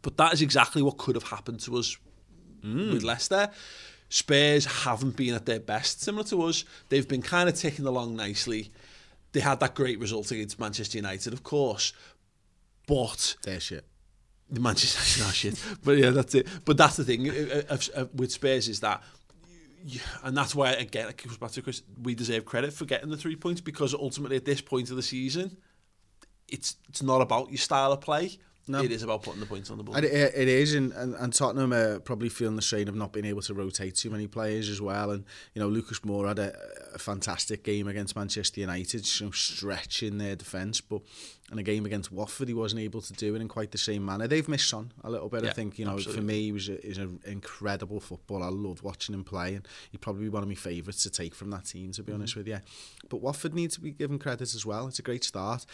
[0.03, 1.97] But that is exactly what could have happened to us
[2.64, 2.92] mm.
[2.92, 3.51] with Leicester.
[4.09, 6.64] Spurs haven't been at their best, similar to us.
[6.88, 8.70] They've been kind of ticking along nicely.
[9.32, 11.92] They had that great result against Manchester United, of course,
[12.86, 13.84] but they're shit.
[14.49, 15.64] The Manchester United shit.
[15.84, 16.47] But yeah, that's it.
[16.64, 17.24] But that's the thing
[18.14, 19.03] with Spurs is that
[20.24, 21.82] and that's why again it goes back to Chris.
[22.03, 25.03] We deserve credit for getting the three points because ultimately at this point of the
[25.03, 25.57] season,
[26.49, 28.38] it's it's not about your style of play.
[28.68, 28.82] No.
[28.82, 30.02] It is about putting the points on the board.
[30.02, 33.24] It, it is, and, and, and Tottenham are probably feeling the strain of not being
[33.24, 35.12] able to rotate too many players as well.
[35.12, 36.56] And you know, Lucas Moura had a,
[36.94, 41.02] a fantastic game against Manchester United, you know, stretching their defence, but
[41.52, 44.04] in a game against Watford, he wasn't able to do it in quite the same
[44.04, 44.26] manner.
[44.26, 45.44] They've missed on a little bit.
[45.44, 46.20] Yeah, I think you know, absolutely.
[46.20, 48.46] for me, he was a, an incredible footballer.
[48.46, 51.36] I love watching him play, and he'd probably be one of my favourites to take
[51.36, 51.92] from that team.
[51.92, 52.20] To be mm-hmm.
[52.20, 52.58] honest with you,
[53.08, 54.88] but Watford need to be given credit as well.
[54.88, 55.66] It's a great start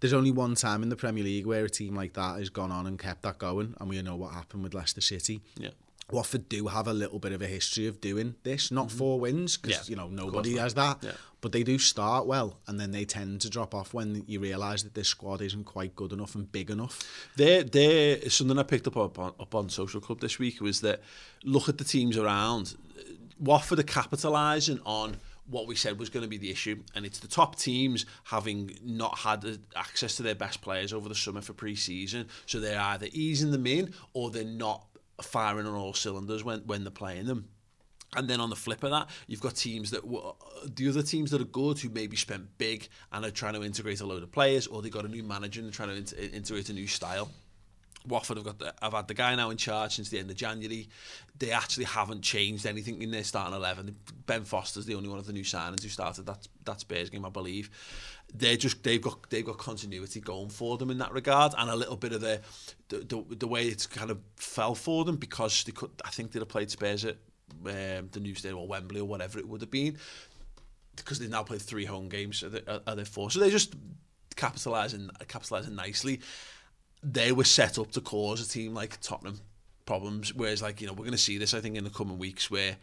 [0.00, 2.70] there's only one time in the Premier League where a team like that has gone
[2.70, 5.42] on and kept that going, and we know what happened with Leicester City.
[5.56, 5.70] Yeah.
[6.10, 8.98] Watford do have a little bit of a history of doing this, not mm-hmm.
[8.98, 10.98] four wins, because yeah, you know nobody has that.
[11.02, 11.12] Yeah.
[11.40, 14.82] But they do start well, and then they tend to drop off when you realise
[14.84, 17.02] that this squad isn't quite good enough and big enough.
[17.36, 18.28] There, there.
[18.30, 21.00] Something I picked up up on, up on Social Club this week was that
[21.42, 22.76] look at the teams around.
[23.38, 25.16] Watford are capitalising on
[25.48, 28.78] what we said was going to be the issue, and it's the top teams having
[28.84, 29.44] not had
[29.74, 33.66] access to their best players over the summer for pre-season, so they're either easing them
[33.66, 34.84] in or they're not
[35.22, 37.48] firing on all cylinders when when they're playing them.
[38.14, 40.32] And then on the flip of that, you've got teams that were
[40.64, 44.00] the other teams that are good who maybe spent big and are trying to integrate
[44.00, 46.72] a load of players, or they got a new manager and trying to integrate a
[46.72, 47.30] new style.
[48.06, 50.36] Watford have got the, have had the guy now in charge since the end of
[50.36, 50.88] January.
[51.38, 53.96] They actually haven't changed anything in their starting eleven.
[54.26, 57.24] Ben Foster's the only one of the new signings who started that that Spurs game,
[57.24, 57.70] I believe.
[58.34, 61.76] They're just they've got they've got continuity going for them in that regard, and a
[61.76, 62.40] little bit of the
[62.88, 65.90] the, the, the way it's kind of fell for them because they could.
[66.04, 67.16] I think they'd have played Spurs at
[67.64, 69.96] um, the new stadium or Wembley or whatever it would have been
[70.96, 72.42] because they've now played three home games.
[72.42, 73.30] Are they, are they four?
[73.30, 73.74] So they're just
[74.36, 76.20] capitalising capitalising nicely
[77.02, 79.40] they were set up to cause a team like Tottenham
[79.84, 80.34] problems.
[80.34, 82.50] Whereas, like, you know, we're going to see this, I think, in the coming weeks
[82.50, 82.76] where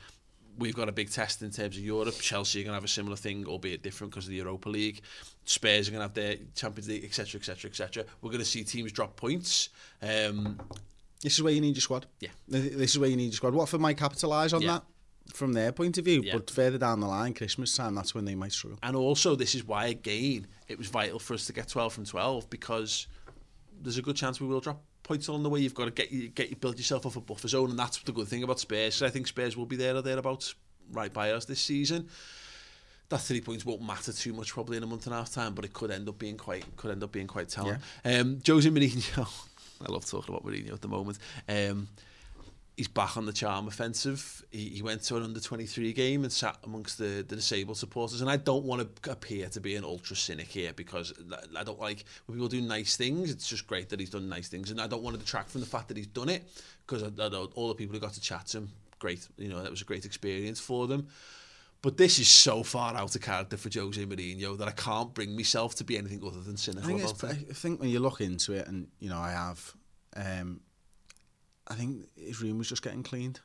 [0.57, 2.15] we've got a big test in terms of Europe.
[2.19, 5.01] Chelsea are going to have a similar thing, albeit different because of the Europa League.
[5.45, 8.05] Spurs are going to have their Champions League, etc., etc., etc.
[8.21, 9.69] We're going to see teams drop points.
[10.01, 10.59] Um,
[11.21, 12.05] This is where you need your squad.
[12.19, 12.29] Yeah.
[12.47, 13.53] This is where you need your squad.
[13.53, 14.73] Watford might capitalise on Yeah.
[14.73, 14.83] that
[15.33, 16.33] from their point of view, Yeah.
[16.33, 18.77] but further down the line, Christmas time, that's when they might struggle.
[18.83, 22.05] And also, this is why, again, it was vital for us to get 12 from
[22.05, 23.07] 12 because
[23.83, 25.59] there's a good chance we will drop points along the way.
[25.59, 28.01] You've got to get you, get you build yourself up a buffer zone, and that's
[28.01, 29.01] the good thing about Spurs.
[29.01, 30.55] I think Spurs will be there or thereabouts
[30.91, 32.07] right by us this season.
[33.09, 35.53] That three points won't matter too much probably in a month and a half time,
[35.53, 37.73] but it could end up being quite could end up being quite telling.
[38.05, 39.27] Um, Jose Mourinho,
[39.87, 41.19] I love talking about Mourinho at the moment.
[41.47, 41.89] Um,
[42.75, 44.43] he's back on the charm offensive.
[44.51, 48.21] He, he went to an under 23 game and sat amongst the, the disabled supporters.
[48.21, 51.13] And I don't want to appear to be an ultra cynic here because
[51.57, 53.31] I don't like when people do nice things.
[53.31, 54.71] It's just great that he's done nice things.
[54.71, 56.43] And I don't want to detract from the fact that he's done it
[56.85, 58.69] because I, I know all the people who got to chat to him,
[58.99, 59.27] great.
[59.37, 61.07] You know, that was a great experience for them.
[61.83, 65.35] But this is so far out of character for Jose Mourinho that I can't bring
[65.35, 67.47] myself to be anything other than I cynical think, about it.
[67.49, 69.73] I think when you look into it, and you know, I have,
[70.15, 70.61] um,
[71.67, 73.39] I think his room was just getting cleaned,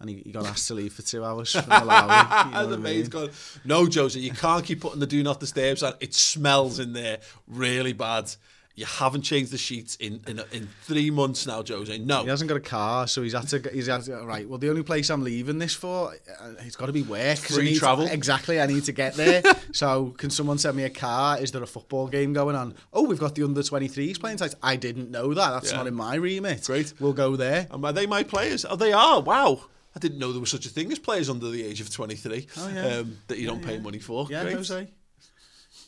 [0.00, 2.46] and he, he got asked to leave for two hours from Malawi.
[2.46, 3.30] You know the maid's gone,
[3.64, 5.94] no, Jose, you can't keep putting the do not disturb on.
[6.00, 8.34] It smells in there really bad.
[8.74, 11.98] You haven't changed the sheets in in, in three months now, Jose.
[11.98, 12.22] No.
[12.22, 13.70] He hasn't got a car, so he's had to.
[13.70, 14.48] He's had to, right.
[14.48, 17.36] Well, the only place I'm leaving this for, uh, it's got to be work.
[17.36, 18.06] Free to- travel.
[18.06, 18.60] exactly.
[18.60, 19.42] I need to get there.
[19.72, 21.38] so, can someone send me a car?
[21.38, 22.74] Is there a football game going on?
[22.94, 24.54] Oh, we've got the under 23s playing tonight.
[24.62, 25.50] I didn't know that.
[25.50, 25.76] That's Yeah.
[25.78, 26.64] not in my remit.
[26.64, 26.94] Great.
[26.98, 27.66] We'll go there.
[27.70, 28.64] And are they my players?
[28.64, 29.20] Oh, they are.
[29.20, 29.66] Wow.
[29.94, 32.46] I didn't know there was such a thing as players under the age of 23
[32.56, 32.86] Oh, yeah.
[33.00, 34.26] um, that you don't pay money for.
[34.30, 34.54] Yeah, Great.
[34.56, 34.88] Jose.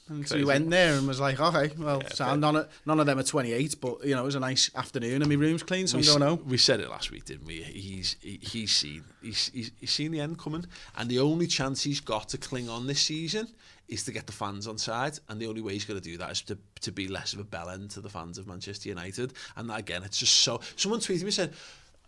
[0.09, 3.01] And so he went there and was like, okay, well, Yeah, so none, of, none
[3.01, 5.63] of them are 28, but, you know, it was a nice afternoon and my room's
[5.63, 6.47] clean, so we, I'm going home.
[6.47, 7.63] we said it last week, didn't we?
[7.63, 11.83] He's he, he's seen he's, he's he's seen the end coming, and the only chance
[11.83, 13.49] he's got to cling on this season
[13.89, 16.19] is to get the fans on side, and the only way he's going to do
[16.19, 18.91] that is to to be less of a bell end to the fans of Manchester
[18.91, 19.33] United.
[19.57, 20.61] And that, again, it's just so.
[20.77, 21.55] Someone tweeted me said.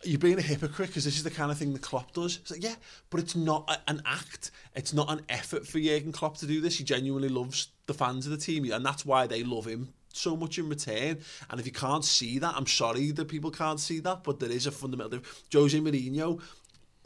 [0.03, 2.37] You're being a hypocrite because this is the kind of thing the Klopp does.
[2.37, 2.75] It's like, yeah,
[3.09, 4.51] but it's not a, an act.
[4.75, 6.77] It's not an effort for Jurgen Klopp to do this.
[6.77, 10.35] He genuinely loves the fans of the team, and that's why they love him so
[10.35, 11.17] much in return.
[11.49, 14.51] And if you can't see that, I'm sorry that people can't see that, but there
[14.51, 15.19] is a fundamental.
[15.51, 16.41] Jose Mourinho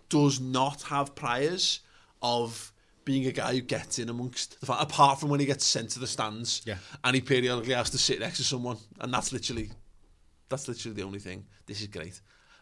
[0.09, 1.79] does not have priors
[2.21, 2.73] of
[3.05, 5.89] being a guy who gets in amongst the fans, apart from when he gets sent
[5.91, 6.75] to the stands, Yeah.
[7.03, 9.71] and he periodically has to sit next to someone, and that's literally,
[10.49, 11.45] that's literally the only thing.
[11.65, 12.19] This is great.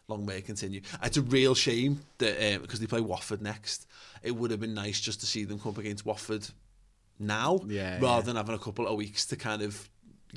[0.09, 0.81] Long may it continue.
[1.03, 3.87] It's a real shame that um, because they play Watford next,
[4.23, 6.47] it would have been nice just to see them come up against Watford
[7.19, 8.21] now, Yeah, rather yeah.
[8.21, 9.89] than having a couple of weeks to kind of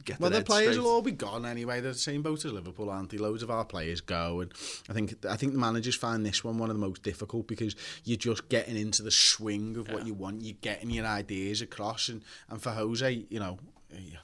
[0.04, 0.82] get Well, the players straight.
[0.84, 1.80] will all be gone anyway.
[1.80, 3.18] They're the same boat as Liverpool, aren't they?
[3.18, 4.52] Loads of our players go, and
[4.88, 7.76] I think I think the managers find this one one of the most difficult because
[8.04, 10.42] you're just getting into the swing of what you want.
[10.42, 13.58] You're getting your ideas across, and and for Jose, you know.
[13.90, 14.18] Yeah.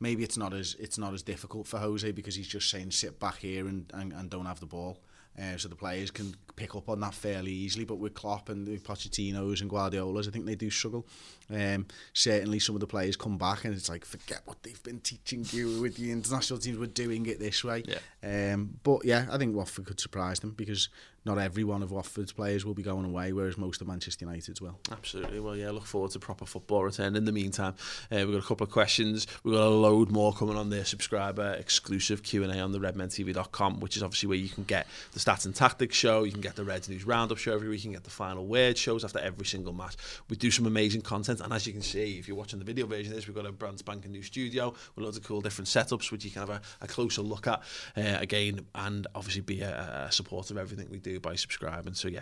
[0.00, 3.18] Maybe it's not as it's not as difficult for Jose because he's just saying sit
[3.18, 4.98] back here and, and, and don't have the ball.
[5.40, 7.84] Uh, so the players can pick up on that fairly easily.
[7.84, 11.06] But with Klopp and the Pochettinos and Guardiolas, I think they do struggle.
[11.48, 15.00] Um, certainly, some of the players come back and it's like forget what they've been
[15.00, 16.78] teaching you with the international teams.
[16.78, 17.84] We're doing it this way.
[17.86, 18.54] Yeah.
[18.54, 20.88] Um, but yeah, I think Watford could surprise them because
[21.28, 24.60] not every one of Watford's players will be going away, whereas most of Manchester United's
[24.60, 24.78] will.
[24.90, 25.40] Absolutely.
[25.40, 27.14] Well, yeah, look forward to proper football return.
[27.14, 27.74] In the meantime,
[28.10, 29.26] uh, we've got a couple of questions.
[29.44, 33.96] We've got a load more coming on the subscriber exclusive Q&A on the redmentv.com, which
[33.96, 36.64] is obviously where you can get the stats and tactics show, you can get the
[36.64, 39.44] Reds News Roundup show every week, you can get the final word shows after every
[39.44, 39.96] single match.
[40.30, 42.86] We do some amazing content, and as you can see, if you're watching the video
[42.86, 45.68] version of this, we've got a brand spanking new studio with loads of cool different
[45.68, 47.62] setups, which you can have a, a closer look at
[47.98, 51.94] uh, again, and obviously be a, a supporter of everything we do by subscribing.
[51.94, 52.20] So yeah,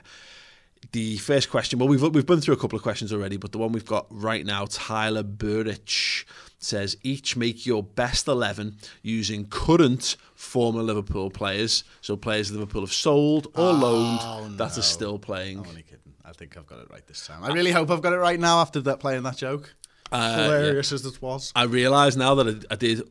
[0.92, 3.58] the first question, well, we've we've been through a couple of questions already, but the
[3.58, 6.26] one we've got right now, Tyler Burrich
[6.58, 11.84] says, each make your best 11 using current former Liverpool players.
[12.00, 14.78] So players Liverpool have sold or loaned that no.
[14.78, 15.58] are still playing.
[15.60, 16.00] I'm only kidding.
[16.24, 17.44] I think I've got it right this time.
[17.44, 19.74] I really hope I've got it right now after that playing that joke.
[20.10, 21.52] Uh, Hilarious as it was.
[21.54, 23.02] I realise now that I, I did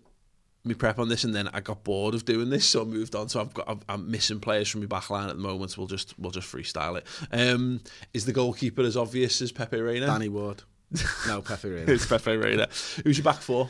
[0.66, 3.16] me prep on this and then I got bored of doing this, so I moved
[3.16, 3.30] on.
[3.30, 5.72] So I've got I'm, I'm missing players from my back line at the moment.
[5.72, 7.06] So we'll just we'll just freestyle it.
[7.32, 7.82] Um,
[8.14, 10.08] is the goalkeeper as obvious as Pepe Reina?
[10.08, 10.64] Danny Ward.
[11.28, 11.94] No, Pepe really.
[11.94, 12.68] it's Pepe Reina.
[13.04, 13.70] Who's your back four?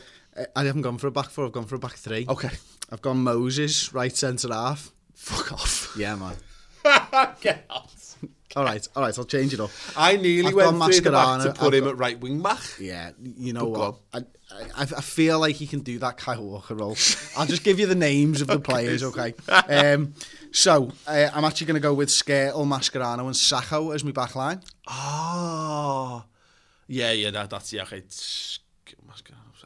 [0.54, 1.46] I haven't gone for a back four.
[1.46, 2.26] I've gone for a back three.
[2.28, 2.50] Okay.
[2.92, 4.92] I've gone Moses, right centre half.
[5.14, 5.94] Fuck off.
[5.98, 6.36] Yeah, man.
[7.40, 7.90] Get out.
[8.56, 9.16] All right, all right.
[9.18, 9.70] I'll change it up.
[9.96, 12.40] I nearly I've went through the back to put I've him got- at right wing
[12.42, 12.60] back.
[12.80, 13.96] Yeah, you know But what?
[14.14, 14.18] I,
[14.74, 16.96] I, I feel like he can do that Kyle Walker role.
[17.36, 19.34] I'll just give you the names of the players, okay?
[19.68, 20.14] Um,
[20.52, 24.34] so uh, I'm actually going to go with Skrtel, Mascherano, and Sakho as my back
[24.34, 24.62] line.
[24.86, 26.24] Ah.
[26.88, 28.02] Yeah, yeah, that, that's yeah, okay.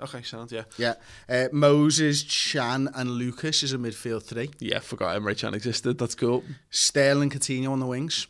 [0.03, 0.63] Okay, sound, yeah.
[0.79, 0.95] Yeah.
[1.29, 2.23] Uh, Moses,
[2.53, 4.49] Can, and Lucas is a midfield three.
[4.59, 5.99] Yeah, forgot Emre Can existed.
[5.99, 6.43] That's cool.
[6.71, 8.27] Sterling, Coutinho on the wings.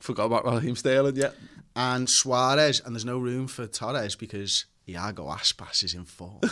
[0.00, 1.30] Forgot about Raheem Sterling, yeah.
[1.76, 6.40] And Suarez, and there's no room for Torres because Iago Aspas is in form.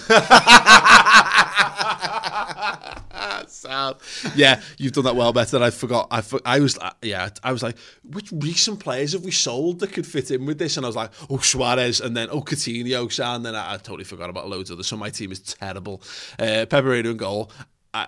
[3.48, 3.96] Sad.
[4.36, 6.08] Yeah, you've done that well better than I forgot.
[6.10, 9.80] I, for, I was, uh, yeah, I was like, which recent players have we sold
[9.80, 10.76] that could fit in with this?
[10.76, 14.04] And I was like, oh, Suarez, and then, oh, Coutinho, and then I, I totally
[14.04, 14.86] forgot about loads of others.
[14.86, 16.02] So my team is terrible.
[16.38, 17.50] Uh, Pepe Reina in goal.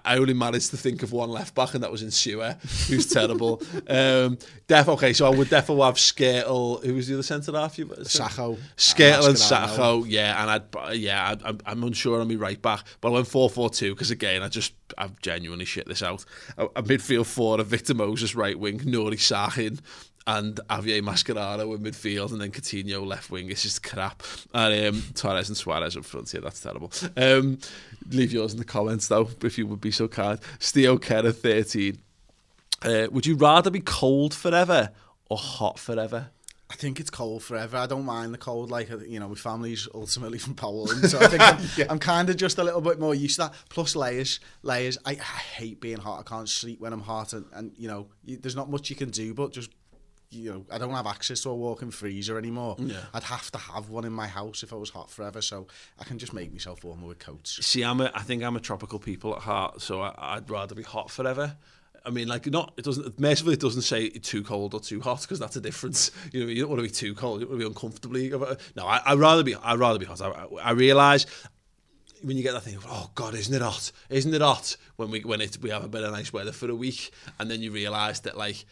[0.05, 3.63] I, only managed to think of one left back, and that was Insua, who's terrible.
[3.89, 6.85] um, Def, okay, so I would definitely have Skrtel.
[6.85, 7.79] Who was the other centre half?
[7.79, 8.59] You Sakho.
[8.77, 12.85] Skrtel and Sakho, yeah, and I'd, yeah, i am I'm unsure on me right back,
[13.01, 16.25] but I went 4 4 2 because again, I just I've genuinely shit this out.
[16.57, 19.81] A, a midfield four, a Victor Moses right wing, Nuri Sahin,
[20.27, 23.51] and Javier Mascherano in midfield, and then Coutinho left wing.
[23.51, 24.23] It's just crap.
[24.53, 26.33] And um, Torres and Suarez up front.
[26.33, 26.93] Yeah, that's terrible.
[27.17, 27.59] Um,
[28.11, 30.39] leave yours in the comments though, if you would be so kind.
[30.59, 31.99] Steel Kerr 13.
[32.83, 34.91] Uh, would you rather be cold forever
[35.29, 36.31] or hot forever?
[36.71, 37.77] I think it's cold forever.
[37.77, 38.71] I don't mind the cold.
[38.71, 41.87] Like you know, my family's ultimately from Poland, so I think I'm, yeah.
[41.91, 43.55] I'm kind of just a little bit more used to that.
[43.71, 44.97] Plus layers, layers.
[45.05, 46.21] I, I hate being hot.
[46.21, 48.95] I can't sleep when I'm hot, and, and you know, you, there's not much you
[48.95, 49.71] can do but just
[50.31, 52.77] you know, I don't have access to a walk-in freezer anymore.
[52.79, 52.99] Yeah.
[53.13, 55.67] I'd have to have one in my house if I was hot forever, so
[55.99, 57.65] I can just make myself warmer with coats.
[57.65, 60.75] See, I'm a, I think I'm a tropical people at heart, so I, I'd rather
[60.75, 61.57] be hot forever.
[62.05, 63.19] I mean, like, not it doesn't.
[63.19, 66.11] Mercifully, it doesn't say too cold or too hot because that's a difference.
[66.33, 67.41] You know, you don't want to be too cold.
[67.41, 68.31] You don't want to be uncomfortably.
[68.77, 69.55] No, I, I'd rather be.
[69.57, 70.21] I'd rather be hot.
[70.23, 71.27] I, I realise
[72.23, 73.93] when you get that thing, oh God, isn't it hot?
[74.09, 74.77] Isn't it hot?
[74.97, 77.51] When we when it we have a bit of nice weather for a week, and
[77.51, 78.65] then you realise that like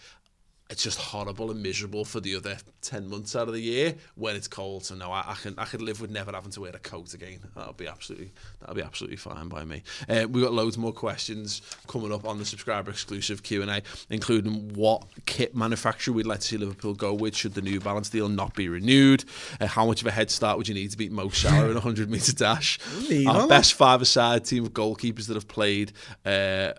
[0.70, 4.36] it's just horrible and miserable for the other 10 months out of the year when
[4.36, 4.84] it's cold.
[4.84, 7.14] So no I, I can I could live with never having to wear a coat
[7.14, 7.40] again.
[7.56, 9.82] That'll be absolutely that'll be absolutely fine by me.
[10.08, 15.04] Uh, we've got loads more questions coming up on the subscriber exclusive Q&A including what
[15.26, 18.54] kit manufacturer we'd like to see Liverpool go with should the New Balance deal not
[18.54, 19.24] be renewed?
[19.60, 21.70] Uh, how much of a head start would you need to beat Mo Salah in
[21.72, 22.78] a 100 metre dash?
[23.26, 25.92] Our best five-a-side team of goalkeepers that have played
[26.24, 26.72] uh,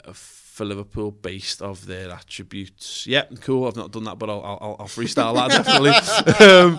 [0.60, 3.08] for Liverpool based of their attributes.
[3.08, 3.66] Yeah, cool.
[3.66, 5.92] I've not done that, but I'll, I'll, I'll freestyle that definitely.
[6.46, 6.78] um,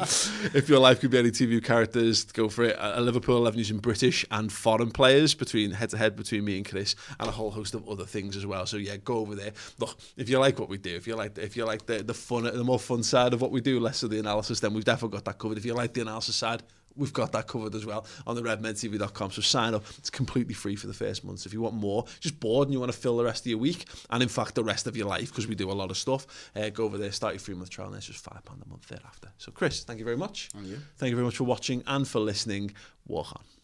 [0.54, 2.76] if your life could be any TV characters, go for it.
[2.78, 6.68] A Liverpool 11 using British and foreign players between head to head between me and
[6.68, 8.66] Chris, and a whole host of other things as well.
[8.66, 9.52] So yeah, go over there.
[9.78, 12.12] Look, if you like what we do, if you like if you like the the
[12.12, 14.84] fun, the more fun side of what we do, less of the analysis, then we've
[14.84, 15.56] definitely got that covered.
[15.56, 16.62] If you like the analysis side,
[16.96, 19.30] we've got that covered as well on the redmentv.com.
[19.30, 19.84] So sign up.
[19.98, 21.40] It's completely free for the first month.
[21.40, 23.46] So if you want more, just bored and you want to fill the rest of
[23.46, 25.90] your week and in fact the rest of your life because we do a lot
[25.90, 28.36] of stuff, uh, go over there, start your free month trial and it's just £5
[28.36, 29.28] a month thereafter.
[29.38, 30.50] So Chris, thank you very much.
[30.56, 30.78] And you.
[30.96, 32.72] Thank you very much for watching and for listening.
[33.06, 33.59] Walk on.